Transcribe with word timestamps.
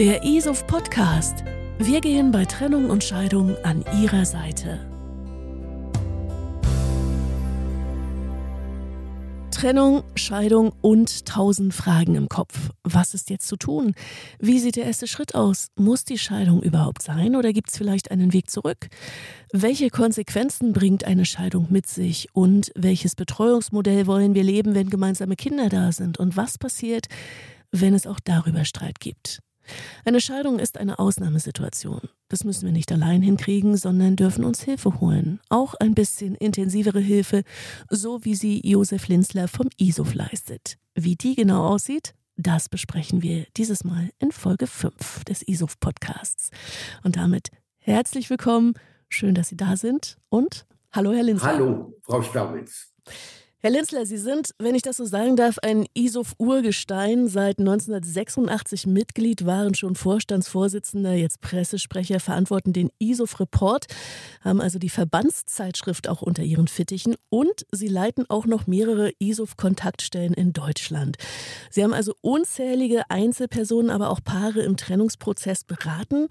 Der 0.00 0.24
ISOF 0.24 0.66
Podcast. 0.66 1.44
Wir 1.78 2.00
gehen 2.00 2.32
bei 2.32 2.46
Trennung 2.46 2.88
und 2.88 3.04
Scheidung 3.04 3.54
an 3.64 3.84
Ihrer 4.00 4.24
Seite. 4.24 4.80
Trennung, 9.50 10.02
Scheidung 10.14 10.72
und 10.80 11.26
tausend 11.26 11.74
Fragen 11.74 12.14
im 12.14 12.30
Kopf. 12.30 12.70
Was 12.82 13.12
ist 13.12 13.28
jetzt 13.28 13.46
zu 13.46 13.58
tun? 13.58 13.92
Wie 14.38 14.58
sieht 14.58 14.76
der 14.76 14.86
erste 14.86 15.06
Schritt 15.06 15.34
aus? 15.34 15.68
Muss 15.76 16.06
die 16.06 16.16
Scheidung 16.16 16.62
überhaupt 16.62 17.02
sein 17.02 17.36
oder 17.36 17.52
gibt 17.52 17.68
es 17.68 17.76
vielleicht 17.76 18.10
einen 18.10 18.32
Weg 18.32 18.48
zurück? 18.48 18.88
Welche 19.52 19.90
Konsequenzen 19.90 20.72
bringt 20.72 21.04
eine 21.04 21.26
Scheidung 21.26 21.66
mit 21.68 21.86
sich? 21.86 22.28
Und 22.32 22.72
welches 22.74 23.16
Betreuungsmodell 23.16 24.06
wollen 24.06 24.34
wir 24.34 24.44
leben, 24.44 24.74
wenn 24.74 24.88
gemeinsame 24.88 25.36
Kinder 25.36 25.68
da 25.68 25.92
sind? 25.92 26.18
Und 26.18 26.38
was 26.38 26.56
passiert, 26.56 27.08
wenn 27.70 27.92
es 27.92 28.06
auch 28.06 28.20
darüber 28.24 28.64
Streit 28.64 28.98
gibt? 28.98 29.40
Eine 30.04 30.20
Scheidung 30.20 30.58
ist 30.58 30.78
eine 30.78 30.98
Ausnahmesituation. 30.98 32.00
Das 32.28 32.44
müssen 32.44 32.64
wir 32.64 32.72
nicht 32.72 32.92
allein 32.92 33.22
hinkriegen, 33.22 33.76
sondern 33.76 34.16
dürfen 34.16 34.44
uns 34.44 34.62
Hilfe 34.62 35.00
holen. 35.00 35.40
Auch 35.48 35.74
ein 35.74 35.94
bisschen 35.94 36.34
intensivere 36.34 37.00
Hilfe, 37.00 37.42
so 37.88 38.24
wie 38.24 38.34
sie 38.34 38.60
Josef 38.64 39.08
Linzler 39.08 39.48
vom 39.48 39.68
ISOF 39.76 40.14
leistet. 40.14 40.78
Wie 40.94 41.16
die 41.16 41.34
genau 41.34 41.66
aussieht, 41.66 42.14
das 42.36 42.68
besprechen 42.68 43.22
wir 43.22 43.46
dieses 43.56 43.84
Mal 43.84 44.10
in 44.18 44.32
Folge 44.32 44.66
5 44.66 45.24
des 45.24 45.42
ISOF 45.42 45.78
Podcasts. 45.78 46.50
Und 47.02 47.16
damit 47.16 47.48
herzlich 47.78 48.30
willkommen. 48.30 48.74
Schön, 49.08 49.34
dass 49.34 49.48
Sie 49.48 49.56
da 49.56 49.76
sind. 49.76 50.16
Und 50.28 50.66
hallo, 50.92 51.12
Herr 51.12 51.24
Linzler. 51.24 51.48
Hallo, 51.48 51.98
Frau 52.02 52.22
Staubitz. 52.22 52.92
Herr 53.62 53.72
Linzler, 53.72 54.06
Sie 54.06 54.16
sind, 54.16 54.54
wenn 54.58 54.74
ich 54.74 54.80
das 54.80 54.96
so 54.96 55.04
sagen 55.04 55.36
darf, 55.36 55.58
ein 55.58 55.84
ISOF-Urgestein. 55.92 57.28
Seit 57.28 57.58
1986 57.58 58.86
Mitglied, 58.86 59.44
waren 59.44 59.74
schon 59.74 59.96
Vorstandsvorsitzender, 59.96 61.12
jetzt 61.12 61.42
Pressesprecher, 61.42 62.20
verantworten 62.20 62.72
den 62.72 62.88
ISOF-Report, 63.00 63.84
haben 64.40 64.62
also 64.62 64.78
die 64.78 64.88
Verbandszeitschrift 64.88 66.08
auch 66.08 66.22
unter 66.22 66.42
Ihren 66.42 66.68
Fittichen 66.68 67.16
und 67.28 67.66
Sie 67.70 67.88
leiten 67.88 68.24
auch 68.30 68.46
noch 68.46 68.66
mehrere 68.66 69.12
ISOF-Kontaktstellen 69.18 70.32
in 70.32 70.54
Deutschland. 70.54 71.18
Sie 71.68 71.84
haben 71.84 71.92
also 71.92 72.14
unzählige 72.22 73.10
Einzelpersonen, 73.10 73.90
aber 73.90 74.08
auch 74.08 74.24
Paare 74.24 74.62
im 74.62 74.78
Trennungsprozess 74.78 75.64
beraten. 75.64 76.28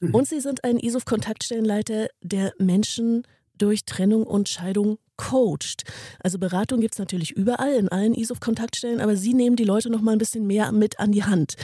Mhm. 0.00 0.14
Und 0.14 0.26
Sie 0.26 0.40
sind 0.40 0.64
ein 0.64 0.78
ISOF-Kontaktstellenleiter, 0.78 2.08
der 2.22 2.54
Menschen 2.56 3.24
durch 3.58 3.84
Trennung 3.84 4.26
und 4.26 4.48
Scheidung 4.48 4.96
coacht. 5.22 5.84
Also 6.22 6.38
Beratung 6.38 6.80
gibt 6.80 6.94
es 6.94 6.98
natürlich 6.98 7.32
überall, 7.36 7.74
in 7.74 7.88
allen 7.88 8.14
ISOF-Kontaktstellen, 8.14 9.00
aber 9.00 9.16
Sie 9.16 9.34
nehmen 9.34 9.56
die 9.56 9.64
Leute 9.64 9.90
noch 9.90 10.02
mal 10.02 10.12
ein 10.12 10.18
bisschen 10.18 10.46
mehr 10.46 10.72
mit 10.72 10.98
an 10.98 11.12
die 11.12 11.24
Hand. 11.24 11.54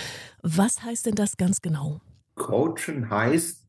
Was 0.43 0.83
heißt 0.83 1.07
denn 1.07 1.15
das 1.15 1.37
ganz 1.37 1.61
genau? 1.61 2.01
Coachen 2.37 3.11
heißt, 3.11 3.67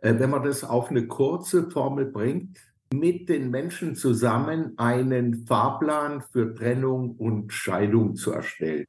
äh, 0.00 0.14
wenn 0.18 0.30
man 0.30 0.42
das 0.42 0.64
auf 0.64 0.90
eine 0.90 1.06
kurze 1.06 1.70
Formel 1.70 2.06
bringt, 2.06 2.58
mit 2.92 3.28
den 3.28 3.50
Menschen 3.50 3.94
zusammen 3.94 4.72
einen 4.78 5.46
Fahrplan 5.46 6.22
für 6.22 6.54
Trennung 6.54 7.16
und 7.16 7.52
Scheidung 7.52 8.16
zu 8.16 8.32
erstellen. 8.32 8.86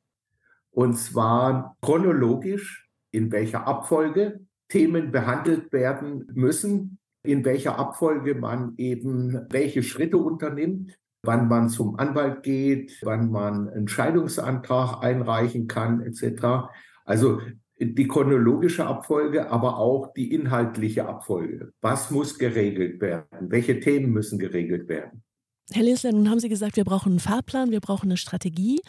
Und 0.71 0.95
zwar 0.95 1.75
chronologisch, 1.81 2.87
in 3.11 3.31
welcher 3.31 3.67
Abfolge 3.67 4.39
Themen 4.69 5.11
behandelt 5.11 5.73
werden 5.73 6.27
müssen, 6.33 6.98
in 7.23 7.43
welcher 7.45 7.77
Abfolge 7.77 8.35
man 8.35 8.73
eben 8.77 9.45
welche 9.49 9.83
Schritte 9.83 10.17
unternimmt, 10.17 10.97
wann 11.23 11.47
man 11.47 11.69
zum 11.69 11.97
Anwalt 11.99 12.43
geht, 12.43 12.97
wann 13.01 13.29
man 13.29 13.69
einen 13.69 13.87
Scheidungsantrag 13.87 15.03
einreichen 15.03 15.67
kann, 15.67 16.01
etc. 16.01 16.69
Also 17.05 17.39
die 17.79 18.07
chronologische 18.07 18.85
Abfolge, 18.85 19.49
aber 19.49 19.77
auch 19.77 20.13
die 20.13 20.33
inhaltliche 20.33 21.07
Abfolge. 21.07 21.71
Was 21.81 22.11
muss 22.11 22.37
geregelt 22.37 23.01
werden? 23.01 23.51
Welche 23.51 23.79
Themen 23.79 24.11
müssen 24.11 24.37
geregelt 24.37 24.89
werden? 24.89 25.23
Herr 25.71 25.83
Linsler, 25.83 26.11
nun 26.11 26.29
haben 26.29 26.39
Sie 26.39 26.49
gesagt, 26.49 26.77
wir 26.77 26.83
brauchen 26.83 27.11
einen 27.11 27.19
Fahrplan, 27.19 27.71
wir 27.71 27.79
brauchen 27.79 28.07
eine 28.07 28.17
Strategie. 28.17 28.81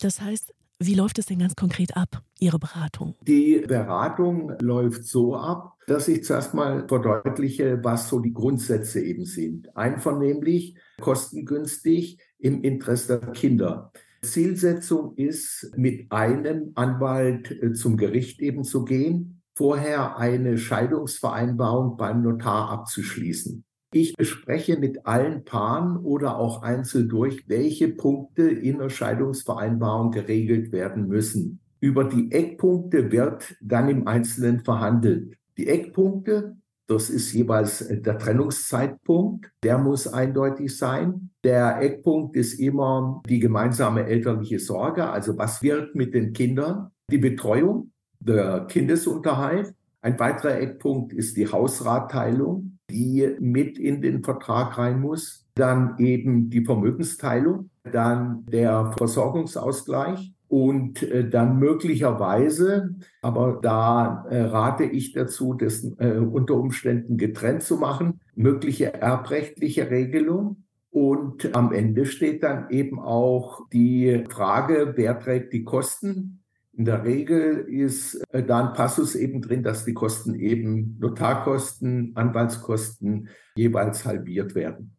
Das 0.00 0.20
heißt, 0.20 0.54
wie 0.80 0.94
läuft 0.94 1.18
es 1.18 1.26
denn 1.26 1.40
ganz 1.40 1.56
konkret 1.56 1.96
ab, 1.96 2.22
Ihre 2.38 2.58
Beratung? 2.58 3.16
Die 3.26 3.64
Beratung 3.66 4.52
läuft 4.60 5.04
so 5.04 5.34
ab, 5.34 5.74
dass 5.86 6.06
ich 6.06 6.24
zuerst 6.24 6.54
mal 6.54 6.86
verdeutliche, 6.86 7.82
was 7.82 8.08
so 8.08 8.20
die 8.20 8.32
Grundsätze 8.32 9.00
eben 9.00 9.24
sind. 9.24 9.76
Einvernehmlich, 9.76 10.76
kostengünstig, 11.00 12.18
im 12.38 12.62
Interesse 12.62 13.18
der 13.18 13.32
Kinder. 13.32 13.92
Zielsetzung 14.22 15.16
ist, 15.16 15.72
mit 15.76 16.10
einem 16.12 16.72
Anwalt 16.74 17.50
äh, 17.50 17.72
zum 17.72 17.96
Gericht 17.96 18.40
eben 18.40 18.64
zu 18.64 18.84
gehen, 18.84 19.42
vorher 19.54 20.16
eine 20.18 20.58
Scheidungsvereinbarung 20.58 21.96
beim 21.96 22.22
Notar 22.22 22.70
abzuschließen. 22.70 23.64
Ich 23.90 24.14
bespreche 24.14 24.78
mit 24.78 25.06
allen 25.06 25.44
Paaren 25.44 25.96
oder 25.96 26.36
auch 26.36 26.62
einzeln 26.62 27.08
durch, 27.08 27.48
welche 27.48 27.88
Punkte 27.88 28.42
in 28.42 28.78
der 28.78 28.90
Scheidungsvereinbarung 28.90 30.10
geregelt 30.10 30.72
werden 30.72 31.08
müssen. 31.08 31.60
Über 31.80 32.04
die 32.04 32.30
Eckpunkte 32.30 33.10
wird 33.10 33.56
dann 33.62 33.88
im 33.88 34.06
Einzelnen 34.06 34.60
verhandelt. 34.60 35.38
Die 35.56 35.68
Eckpunkte, 35.68 36.56
das 36.86 37.08
ist 37.08 37.32
jeweils 37.32 37.86
der 37.88 38.18
Trennungszeitpunkt, 38.18 39.50
der 39.62 39.78
muss 39.78 40.06
eindeutig 40.06 40.76
sein. 40.76 41.30
Der 41.42 41.80
Eckpunkt 41.80 42.36
ist 42.36 42.60
immer 42.60 43.22
die 43.26 43.38
gemeinsame 43.38 44.04
elterliche 44.04 44.58
Sorge, 44.58 45.08
also 45.08 45.38
was 45.38 45.62
wird 45.62 45.94
mit 45.94 46.12
den 46.12 46.34
Kindern, 46.34 46.90
die 47.10 47.18
Betreuung, 47.18 47.92
der 48.20 48.66
Kindesunterhalt. 48.66 49.72
Ein 50.02 50.18
weiterer 50.18 50.60
Eckpunkt 50.60 51.14
ist 51.14 51.36
die 51.38 51.50
Hausratteilung 51.50 52.67
die 52.90 53.36
mit 53.38 53.78
in 53.78 54.00
den 54.00 54.22
Vertrag 54.22 54.78
rein 54.78 55.00
muss. 55.00 55.46
Dann 55.54 55.98
eben 55.98 56.50
die 56.50 56.64
Vermögensteilung, 56.64 57.70
dann 57.84 58.46
der 58.46 58.92
Versorgungsausgleich 58.96 60.32
und 60.48 61.02
äh, 61.02 61.28
dann 61.28 61.58
möglicherweise, 61.58 62.94
aber 63.20 63.58
da 63.60 64.24
äh, 64.30 64.40
rate 64.42 64.84
ich 64.84 65.12
dazu, 65.12 65.54
das 65.54 65.84
äh, 65.98 66.18
unter 66.18 66.54
Umständen 66.54 67.18
getrennt 67.18 67.62
zu 67.62 67.76
machen, 67.76 68.20
mögliche 68.34 68.94
erbrechtliche 68.94 69.90
Regelung. 69.90 70.64
Und 70.90 71.54
am 71.54 71.72
Ende 71.72 72.06
steht 72.06 72.42
dann 72.42 72.70
eben 72.70 72.98
auch 72.98 73.68
die 73.72 74.24
Frage, 74.30 74.94
wer 74.96 75.20
trägt 75.20 75.52
die 75.52 75.62
Kosten 75.62 76.40
in 76.78 76.84
der 76.84 77.02
Regel 77.02 77.66
ist 77.68 78.22
äh, 78.30 78.44
da 78.44 78.68
ein 78.68 78.72
Passus 78.72 79.16
eben 79.16 79.42
drin, 79.42 79.64
dass 79.64 79.84
die 79.84 79.94
Kosten 79.94 80.36
eben 80.36 80.96
Notarkosten, 81.00 82.12
Anwaltskosten 82.14 83.28
jeweils 83.56 84.04
halbiert 84.04 84.54
werden. 84.54 84.96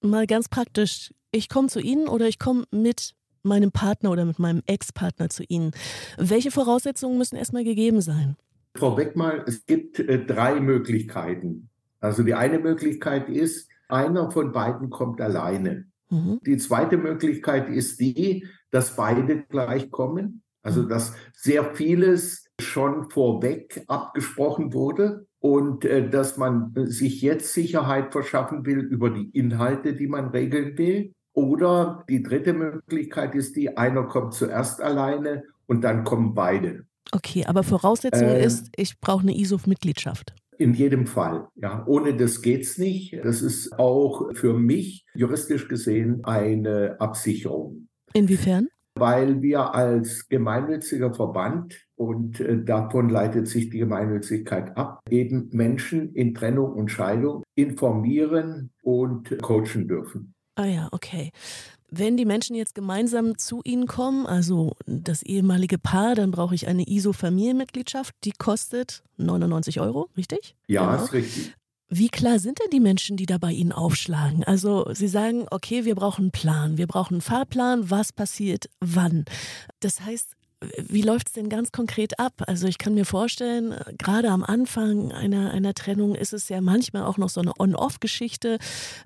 Mal 0.00 0.26
ganz 0.26 0.48
praktisch, 0.48 1.12
ich 1.30 1.50
komme 1.50 1.68
zu 1.68 1.80
Ihnen 1.80 2.08
oder 2.08 2.26
ich 2.28 2.38
komme 2.38 2.64
mit 2.70 3.14
meinem 3.42 3.72
Partner 3.72 4.10
oder 4.10 4.24
mit 4.24 4.38
meinem 4.38 4.62
Ex-Partner 4.64 5.28
zu 5.28 5.44
Ihnen. 5.46 5.72
Welche 6.16 6.50
Voraussetzungen 6.50 7.18
müssen 7.18 7.36
erstmal 7.36 7.64
gegeben 7.64 8.00
sein? 8.00 8.36
Vorweg 8.74 9.14
mal, 9.14 9.44
es 9.46 9.66
gibt 9.66 9.98
äh, 9.98 10.24
drei 10.24 10.60
Möglichkeiten. 10.60 11.68
Also 12.00 12.22
die 12.22 12.34
eine 12.34 12.58
Möglichkeit 12.58 13.28
ist, 13.28 13.68
einer 13.90 14.30
von 14.30 14.52
beiden 14.52 14.88
kommt 14.88 15.20
alleine. 15.20 15.88
Mhm. 16.08 16.40
Die 16.46 16.56
zweite 16.56 16.96
Möglichkeit 16.96 17.68
ist 17.68 18.00
die, 18.00 18.46
dass 18.70 18.96
beide 18.96 19.42
gleich 19.42 19.90
kommen. 19.90 20.42
Also 20.68 20.82
dass 20.82 21.14
sehr 21.32 21.74
vieles 21.74 22.44
schon 22.60 23.08
vorweg 23.10 23.82
abgesprochen 23.86 24.74
wurde 24.74 25.26
und 25.40 25.84
äh, 25.86 26.08
dass 26.08 26.36
man 26.36 26.72
sich 26.74 27.22
jetzt 27.22 27.54
Sicherheit 27.54 28.12
verschaffen 28.12 28.66
will 28.66 28.80
über 28.80 29.08
die 29.08 29.30
Inhalte, 29.30 29.94
die 29.94 30.08
man 30.08 30.28
regeln 30.28 30.76
will. 30.76 31.12
Oder 31.32 32.04
die 32.08 32.22
dritte 32.22 32.52
Möglichkeit 32.52 33.34
ist 33.34 33.56
die, 33.56 33.76
einer 33.76 34.02
kommt 34.04 34.34
zuerst 34.34 34.82
alleine 34.82 35.44
und 35.66 35.82
dann 35.82 36.04
kommen 36.04 36.34
beide. 36.34 36.84
Okay, 37.12 37.46
aber 37.46 37.62
Voraussetzung 37.62 38.28
äh, 38.28 38.44
ist, 38.44 38.68
ich 38.76 39.00
brauche 39.00 39.22
eine 39.22 39.36
ISOF-Mitgliedschaft. 39.36 40.34
In 40.58 40.74
jedem 40.74 41.06
Fall, 41.06 41.46
ja. 41.54 41.84
Ohne 41.86 42.14
das 42.16 42.42
geht's 42.42 42.76
nicht. 42.76 43.16
Das 43.24 43.40
ist 43.40 43.78
auch 43.78 44.34
für 44.34 44.52
mich 44.52 45.06
juristisch 45.14 45.68
gesehen 45.68 46.24
eine 46.24 46.96
Absicherung. 46.98 47.88
Inwiefern? 48.12 48.68
Weil 49.00 49.42
wir 49.42 49.74
als 49.74 50.28
gemeinnütziger 50.28 51.12
Verband, 51.12 51.88
und 51.98 52.40
äh, 52.40 52.62
davon 52.62 53.08
leitet 53.08 53.48
sich 53.48 53.70
die 53.70 53.78
Gemeinnützigkeit 53.78 54.76
ab, 54.76 55.00
eben 55.10 55.50
Menschen 55.52 56.14
in 56.14 56.32
Trennung 56.32 56.72
und 56.72 56.90
Scheidung 56.90 57.42
informieren 57.56 58.70
und 58.82 59.36
coachen 59.42 59.88
dürfen. 59.88 60.34
Ah 60.54 60.66
ja, 60.66 60.88
okay. 60.92 61.30
Wenn 61.90 62.16
die 62.16 62.26
Menschen 62.26 62.54
jetzt 62.54 62.74
gemeinsam 62.74 63.38
zu 63.38 63.62
Ihnen 63.64 63.86
kommen, 63.86 64.26
also 64.26 64.76
das 64.86 65.22
ehemalige 65.22 65.78
Paar, 65.78 66.14
dann 66.14 66.30
brauche 66.30 66.54
ich 66.54 66.68
eine 66.68 66.86
ISO-Familienmitgliedschaft, 66.86 68.14
die 68.24 68.32
kostet 68.32 69.02
99 69.16 69.80
Euro, 69.80 70.08
richtig? 70.16 70.54
Ja, 70.66 70.90
genau. 70.90 71.04
ist 71.04 71.12
richtig. 71.14 71.54
Wie 71.90 72.08
klar 72.08 72.38
sind 72.38 72.58
denn 72.60 72.70
die 72.70 72.80
Menschen, 72.80 73.16
die 73.16 73.24
da 73.26 73.38
bei 73.38 73.50
Ihnen 73.52 73.72
aufschlagen? 73.72 74.44
Also 74.44 74.86
Sie 74.92 75.08
sagen, 75.08 75.46
okay, 75.50 75.84
wir 75.86 75.94
brauchen 75.94 76.24
einen 76.24 76.30
Plan, 76.32 76.76
wir 76.76 76.86
brauchen 76.86 77.14
einen 77.14 77.20
Fahrplan, 77.22 77.90
was 77.90 78.12
passiert 78.12 78.68
wann. 78.80 79.24
Das 79.80 80.00
heißt, 80.02 80.34
Wie 80.76 81.02
läuft 81.02 81.28
es 81.28 81.34
denn 81.34 81.48
ganz 81.48 81.70
konkret 81.70 82.18
ab? 82.18 82.42
Also 82.48 82.66
ich 82.66 82.78
kann 82.78 82.94
mir 82.94 83.04
vorstellen, 83.04 83.76
gerade 83.96 84.28
am 84.30 84.42
Anfang 84.42 85.12
einer, 85.12 85.52
einer 85.52 85.72
Trennung 85.72 86.16
ist 86.16 86.32
es 86.32 86.48
ja 86.48 86.60
manchmal 86.60 87.04
auch 87.04 87.16
noch 87.16 87.28
so 87.28 87.40
eine 87.40 87.52
On-Off-Geschichte. 87.60 88.58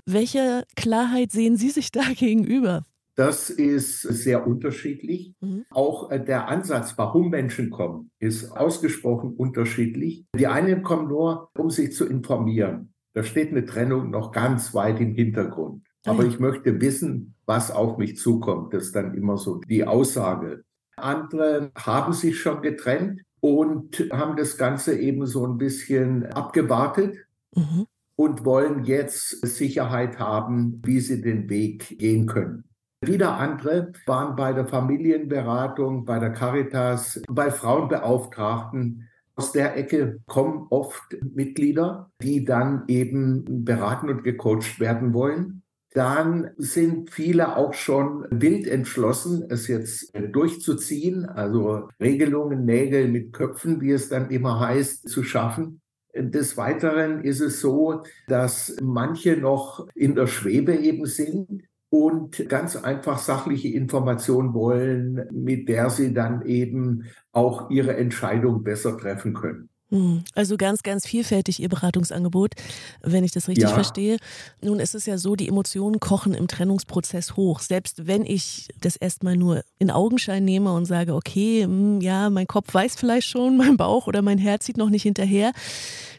Welche 0.07 0.65
Klarheit 0.77 1.31
sehen 1.31 1.59
Sie 1.59 1.69
sich 1.71 1.93
da 1.93 2.03
gegenüber? 2.17 2.85
Das 3.15 3.51
ist 3.51 4.01
sehr 4.01 4.47
unterschiedlich. 4.47 5.35
Mhm. 5.41 5.65
Auch 5.71 6.11
äh, 6.11 6.25
der 6.25 6.49
Ansatz, 6.49 6.95
warum 6.97 7.31
Menschen 7.31 7.71
kommen, 7.71 8.11
ist 8.19 8.51
ausgesprochen 8.51 9.35
unterschiedlich. 9.35 10.25
Die 10.35 10.47
einen 10.47 10.83
kommen 10.83 11.09
nur, 11.09 11.51
um 11.57 11.71
sich 11.71 11.93
zu 11.93 12.07
informieren. 12.07 12.95
Da 13.15 13.23
steht 13.23 13.51
eine 13.51 13.67
Trennung 13.67 14.11
noch 14.11 14.33
ganz 14.33 14.73
weit 14.75 15.01
im 15.01 15.15
Hintergrund. 15.15 15.85
Aber 16.05 16.25
ich 16.25 16.41
möchte 16.41 16.81
wissen, 16.81 17.35
was 17.47 17.71
auf 17.71 17.99
mich 17.99 18.17
zukommt. 18.17 18.75
Das 18.75 18.85
ist 18.85 18.97
dann 18.97 19.15
immer 19.15 19.37
so 19.37 19.61
die 19.69 19.85
Aussage. 19.85 20.65
Andere 20.97 21.71
haben 21.77 22.13
sich 22.13 22.41
schon 22.41 22.63
getrennt 22.63 23.23
und 23.41 24.09
haben 24.13 24.37
das 24.37 24.57
Ganze 24.57 24.99
eben 24.99 25.27
so 25.27 25.47
ein 25.47 25.59
bisschen 25.59 26.27
abgewartet 26.27 27.19
mhm. 27.55 27.87
und 28.17 28.45
wollen 28.45 28.85
jetzt 28.85 29.47
Sicherheit 29.47 30.19
haben, 30.19 30.81
wie 30.85 31.01
sie 31.01 31.21
den 31.21 31.49
Weg 31.51 31.99
gehen 31.99 32.27
können. 32.27 32.65
Wieder 33.05 33.37
andere 33.37 33.93
waren 34.07 34.37
bei 34.37 34.53
der 34.53 34.65
Familienberatung, 34.65 36.05
bei 36.05 36.21
der 36.21 36.31
Caritas, 36.31 37.21
bei 37.29 37.51
Frauenbeauftragten. 37.51 39.09
Aus 39.35 39.51
der 39.51 39.77
Ecke 39.77 40.21
kommen 40.27 40.69
oft 40.71 41.17
Mitglieder, 41.35 42.13
die 42.23 42.45
dann 42.45 42.85
eben 42.87 43.65
beraten 43.65 44.09
und 44.09 44.23
gecoacht 44.23 44.79
werden 44.79 45.15
wollen. 45.15 45.63
Dann 45.95 46.53
sind 46.59 47.11
viele 47.11 47.57
auch 47.57 47.75
schon 47.75 48.25
wild 48.31 48.69
entschlossen, 48.69 49.47
es 49.51 49.67
jetzt 49.67 50.13
durchzuziehen, 50.31 51.27
also 51.27 51.89
Regelungen, 52.01 52.65
Nägel 52.65 53.09
mit 53.09 53.33
Köpfen, 53.33 53.81
wie 53.81 53.91
es 53.91 54.11
dann 54.11 54.31
immer 54.31 54.61
heißt, 54.61 55.09
zu 55.09 55.25
schaffen. 55.25 55.81
Des 56.15 56.57
Weiteren 56.57 57.25
ist 57.25 57.41
es 57.41 57.61
so, 57.61 58.05
dass 58.29 58.77
manche 58.81 59.37
noch 59.37 59.89
in 59.97 60.15
der 60.15 60.29
Schwebe 60.29 60.77
eben 60.77 61.07
sind 61.07 61.65
und 61.93 62.49
ganz 62.49 62.75
einfach 62.75 63.19
sachliche 63.19 63.69
Informationen 63.69 64.55
wollen, 64.55 65.27
mit 65.31 65.69
der 65.69 65.91
sie 65.91 66.15
dann 66.15 66.41
eben 66.47 67.05
auch 67.33 67.69
ihre 67.69 67.99
Entscheidung 67.99 68.65
besser 68.65 68.97
treffen 68.97 69.35
können. 69.35 69.69
Hm, 69.91 70.25
also 70.35 70.57
ganz, 70.57 70.83
ganz 70.83 71.07
vielfältig 71.07 71.61
Ihr 71.61 71.69
Beratungsangebot, 71.69 72.55
wenn 73.03 73.25
ich 73.25 73.33
das 73.33 73.47
richtig 73.47 73.65
ja. 73.65 73.75
verstehe. 73.75 74.17
Nun 74.63 74.81
ist 74.81 74.95
es 74.95 75.05
ja 75.05 75.19
so, 75.19 75.37
die 75.37 75.49
Emotionen 75.49 76.01
kochen 76.01 76.33
im 76.33 76.49
Trennungsprozess 76.49 77.37
hoch. 77.37 77.61
Selbst 77.61 78.07
wenn 78.07 78.25
ich 78.25 78.71
das 78.81 78.97
erstmal 78.97 79.37
nur 79.37 79.63
in 79.79 79.91
Augenschein 79.91 80.47
nehme 80.47 80.73
und 80.73 80.87
sage, 80.87 81.15
okay, 81.15 81.65
hm, 81.65 82.01
ja, 82.01 82.31
mein 82.31 82.47
Kopf 82.47 82.73
weiß 82.73 82.95
vielleicht 82.97 83.29
schon, 83.29 83.57
mein 83.59 83.77
Bauch 83.77 84.07
oder 84.07 84.23
mein 84.23 84.39
Herz 84.39 84.65
sieht 84.65 84.79
noch 84.79 84.89
nicht 84.89 85.03
hinterher. 85.03 85.53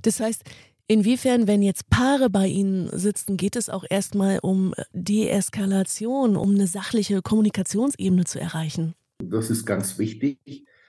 Das 0.03 0.19
heißt, 0.19 0.43
Inwiefern, 0.87 1.47
wenn 1.47 1.61
jetzt 1.61 1.89
Paare 1.89 2.29
bei 2.29 2.47
Ihnen 2.47 2.89
sitzen, 2.91 3.37
geht 3.37 3.55
es 3.55 3.69
auch 3.69 3.85
erstmal 3.89 4.39
um 4.41 4.73
Deeskalation, 4.91 6.35
um 6.35 6.55
eine 6.55 6.67
sachliche 6.67 7.21
Kommunikationsebene 7.21 8.25
zu 8.25 8.39
erreichen? 8.39 8.93
Das 9.19 9.49
ist 9.49 9.65
ganz 9.65 9.97
wichtig. 9.97 10.39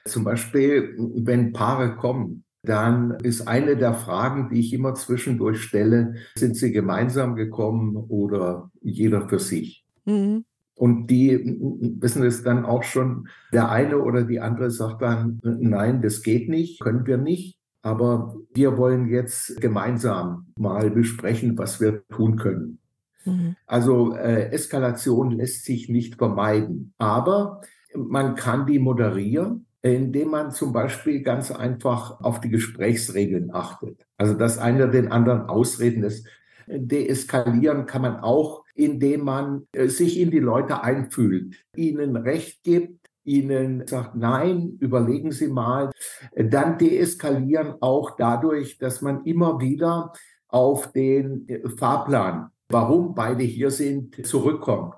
Zum 0.05 0.25
Beispiel, 0.25 0.95
wenn 0.99 1.53
Paare 1.53 1.97
kommen, 1.97 2.45
dann 2.63 3.13
ist 3.23 3.47
eine 3.47 3.77
der 3.77 3.95
Fragen, 3.95 4.49
die 4.49 4.61
ich 4.61 4.73
immer 4.73 4.95
zwischendurch 4.95 5.63
stelle, 5.63 6.15
sind 6.35 6.57
sie 6.57 6.73
gemeinsam 6.73 7.37
gekommen 7.37 7.97
oder 7.97 8.71
jeder 8.83 9.29
für 9.29 9.39
sich? 9.39 9.85
Mhm. 10.07 10.45
Und 10.77 11.07
die 11.07 11.57
wissen 12.01 12.25
es 12.25 12.43
dann 12.43 12.65
auch 12.65 12.83
schon, 12.83 13.29
der 13.53 13.71
eine 13.71 13.99
oder 13.99 14.25
die 14.25 14.41
andere 14.41 14.71
sagt 14.71 15.03
dann, 15.03 15.41
nein, 15.43 16.03
das 16.03 16.23
geht 16.23 16.49
nicht, 16.49 16.81
können 16.81 17.07
wir 17.07 17.17
nicht. 17.17 17.59
Aber 17.85 18.35
wir 18.55 18.79
wollen 18.79 19.09
jetzt 19.09 19.61
gemeinsam 19.61 20.47
mal 20.57 20.91
besprechen, 20.91 21.59
was 21.59 21.83
wir 21.83 22.03
tun 22.09 22.37
können. 22.37 22.79
Mhm. 23.27 23.57
Also 23.67 24.15
äh, 24.15 24.51
Eskalation 24.53 25.33
lässt 25.33 25.67
sich 25.67 25.91
nicht 25.91 26.15
vermeiden, 26.15 26.95
aber 26.97 27.61
man 27.95 28.37
kann 28.37 28.67
die 28.67 28.79
moderieren, 28.79 29.67
indem 29.83 30.31
man 30.31 30.51
zum 30.51 30.73
Beispiel 30.73 31.23
ganz 31.23 31.51
einfach 31.51 32.21
auf 32.21 32.41
die 32.41 32.49
Gesprächsregeln 32.49 33.53
achtet. 33.53 34.07
Also 34.17 34.33
dass 34.33 34.57
einer 34.57 34.89
den 34.89 35.13
anderen 35.13 35.43
ausreden 35.43 36.01
lässt. 36.01 36.27
Deeskalieren 36.67 37.85
kann 37.85 38.01
man 38.01 38.17
auch, 38.21 38.65
indem 38.75 39.25
man 39.25 39.67
äh, 39.73 39.89
sich 39.89 40.19
in 40.19 40.31
die 40.31 40.39
Leute 40.39 40.83
einfühlt, 40.83 41.55
ihnen 41.77 42.17
Recht 42.17 42.63
gibt, 42.63 43.04
ihnen 43.25 43.87
sagt, 43.87 44.15
nein, 44.15 44.77
überlegen 44.81 45.33
Sie 45.33 45.49
mal, 45.49 45.91
dann 46.35 46.79
deeskalieren 46.79 47.75
auch 47.81 48.17
dadurch, 48.17 48.79
dass 48.79 49.03
man 49.03 49.25
immer 49.25 49.61
wieder 49.61 50.13
auf 50.49 50.93
den 50.93 51.47
Fahrplan, 51.77 52.51
warum 52.69 53.15
beide 53.15 53.43
hier 53.43 53.71
sind, 53.71 54.27
zurückkommt. 54.27 54.95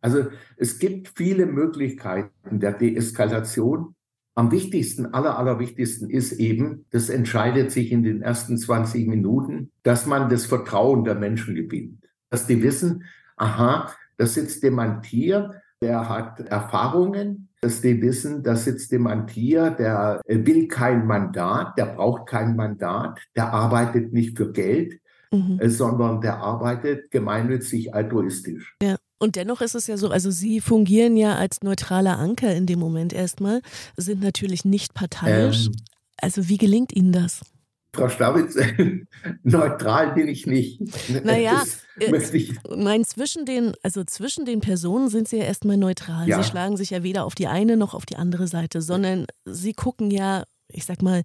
Also 0.00 0.26
es 0.56 0.78
gibt 0.78 1.12
viele 1.16 1.46
Möglichkeiten 1.46 2.60
der 2.60 2.72
Deeskalation. 2.72 3.94
Am 4.34 4.52
wichtigsten, 4.52 5.06
aller, 5.06 5.36
allerwichtigsten 5.38 6.08
ist 6.08 6.32
eben, 6.32 6.86
das 6.90 7.08
entscheidet 7.08 7.72
sich 7.72 7.90
in 7.90 8.04
den 8.04 8.22
ersten 8.22 8.56
20 8.56 9.08
Minuten, 9.08 9.72
dass 9.82 10.06
man 10.06 10.30
das 10.30 10.46
Vertrauen 10.46 11.04
der 11.04 11.16
Menschen 11.16 11.56
gewinnt. 11.56 12.04
Dass 12.30 12.46
die 12.46 12.62
wissen, 12.62 13.04
aha, 13.36 13.92
da 14.16 14.26
sitzt 14.26 14.62
jemand 14.62 15.06
hier, 15.06 15.60
der 15.80 16.08
hat 16.08 16.40
Erfahrungen, 16.40 17.48
dass 17.60 17.80
die 17.80 18.00
wissen, 18.00 18.42
da 18.42 18.56
sitzt 18.56 18.92
jemand 18.92 19.30
hier, 19.30 19.70
der 19.70 20.20
will 20.26 20.68
kein 20.68 21.06
Mandat, 21.06 21.76
der 21.76 21.86
braucht 21.86 22.26
kein 22.26 22.56
Mandat, 22.56 23.18
der 23.36 23.52
arbeitet 23.52 24.12
nicht 24.12 24.36
für 24.36 24.52
Geld, 24.52 25.00
mhm. 25.32 25.58
Äh, 25.60 25.68
sondern 25.68 26.20
der 26.20 26.38
arbeitet 26.38 27.10
gemeinnützig 27.10 27.94
altruistisch. 27.94 28.76
Ja. 28.82 28.96
Und 29.20 29.34
dennoch 29.34 29.60
ist 29.60 29.74
es 29.74 29.88
ja 29.88 29.96
so, 29.96 30.10
also 30.10 30.30
Sie 30.30 30.60
fungieren 30.60 31.16
ja 31.16 31.34
als 31.34 31.62
neutraler 31.62 32.20
Anker 32.20 32.54
in 32.54 32.66
dem 32.66 32.78
Moment 32.78 33.12
erstmal, 33.12 33.62
sind 33.96 34.22
natürlich 34.22 34.64
nicht 34.64 34.94
parteiisch. 34.94 35.66
Ähm, 35.66 35.72
also 36.20 36.48
wie 36.48 36.56
gelingt 36.56 36.94
Ihnen 36.94 37.10
das? 37.10 37.40
Frau 37.94 38.08
Stabitz, 38.08 38.56
neutral 39.42 40.12
bin 40.14 40.28
ich 40.28 40.46
nicht. 40.46 40.80
Naja, 41.24 41.64
ich 41.98 42.54
nein, 42.68 43.04
zwischen 43.04 43.46
den, 43.46 43.72
also 43.82 44.04
zwischen 44.04 44.44
den 44.44 44.60
Personen 44.60 45.08
sind 45.08 45.28
sie 45.28 45.38
ja 45.38 45.44
erstmal 45.44 45.76
neutral. 45.76 46.28
Ja. 46.28 46.42
Sie 46.42 46.48
schlagen 46.48 46.76
sich 46.76 46.90
ja 46.90 47.02
weder 47.02 47.24
auf 47.24 47.34
die 47.34 47.46
eine 47.46 47.76
noch 47.76 47.94
auf 47.94 48.06
die 48.06 48.16
andere 48.16 48.46
Seite, 48.46 48.82
sondern 48.82 49.26
sie 49.46 49.72
gucken 49.72 50.10
ja, 50.10 50.44
ich 50.68 50.84
sag 50.84 51.02
mal, 51.02 51.22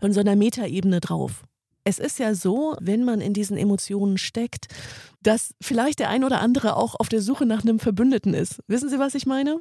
von 0.00 0.12
so 0.12 0.20
einer 0.20 0.36
Metaebene 0.36 1.00
drauf. 1.00 1.42
Es 1.82 1.98
ist 1.98 2.18
ja 2.18 2.34
so, 2.34 2.76
wenn 2.80 3.04
man 3.04 3.20
in 3.20 3.34
diesen 3.34 3.58
Emotionen 3.58 4.16
steckt, 4.16 4.68
dass 5.20 5.54
vielleicht 5.60 5.98
der 5.98 6.08
ein 6.08 6.24
oder 6.24 6.40
andere 6.40 6.76
auch 6.76 6.94
auf 6.98 7.08
der 7.08 7.20
Suche 7.20 7.44
nach 7.44 7.62
einem 7.62 7.78
Verbündeten 7.78 8.32
ist. 8.32 8.60
Wissen 8.68 8.88
Sie, 8.88 8.98
was 8.98 9.14
ich 9.14 9.26
meine? 9.26 9.58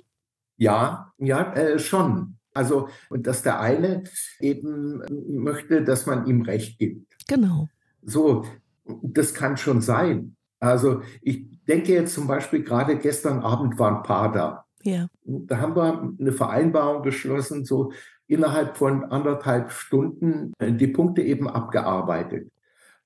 Ja, 0.57 1.11
ja, 1.17 1.53
äh, 1.53 1.79
schon. 1.79 2.37
Also, 2.53 2.89
und 3.09 3.27
dass 3.27 3.41
der 3.41 3.59
eine 3.59 4.03
eben 4.39 5.01
möchte, 5.27 5.83
dass 5.83 6.05
man 6.05 6.25
ihm 6.27 6.41
Recht 6.43 6.77
gibt. 6.77 7.13
Genau. 7.27 7.67
So, 8.03 8.45
das 8.85 9.33
kann 9.33 9.57
schon 9.57 9.81
sein. 9.81 10.35
Also, 10.59 11.01
ich 11.21 11.45
denke 11.67 11.93
jetzt 11.93 12.13
zum 12.13 12.27
Beispiel 12.27 12.63
gerade 12.63 12.97
gestern 12.97 13.39
Abend 13.39 13.79
war 13.79 13.97
ein 13.97 14.03
Paar 14.03 14.31
da. 14.31 14.65
Ja. 14.83 15.07
Da 15.23 15.57
haben 15.59 15.75
wir 15.75 16.15
eine 16.19 16.31
Vereinbarung 16.31 17.03
geschlossen, 17.03 17.65
so 17.65 17.91
innerhalb 18.27 18.77
von 18.77 19.05
anderthalb 19.05 19.71
Stunden 19.71 20.53
äh, 20.59 20.71
die 20.71 20.87
Punkte 20.87 21.21
eben 21.21 21.49
abgearbeitet. 21.49 22.49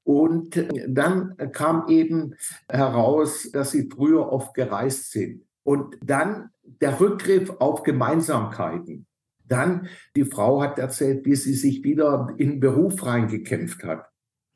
Und 0.04 0.66
dann 0.88 1.36
kam 1.52 1.90
eben 1.90 2.36
heraus, 2.70 3.50
dass 3.52 3.72
sie 3.72 3.90
früher 3.90 4.32
oft 4.32 4.54
gereist 4.54 5.12
sind. 5.12 5.44
Und 5.64 5.98
dann 6.02 6.52
der 6.64 7.02
Rückgriff 7.02 7.50
auf 7.60 7.84
Gemeinsamkeiten. 7.84 9.07
Dann, 9.48 9.88
die 10.16 10.26
Frau 10.26 10.62
hat 10.62 10.80
erzählt, 10.80 11.26
wie 11.26 11.36
sie 11.36 11.54
sich 11.54 11.84
wieder 11.84 12.34
in 12.38 12.52
den 12.52 12.60
Beruf 12.60 13.06
reingekämpft 13.06 13.84
hat. 13.84 14.06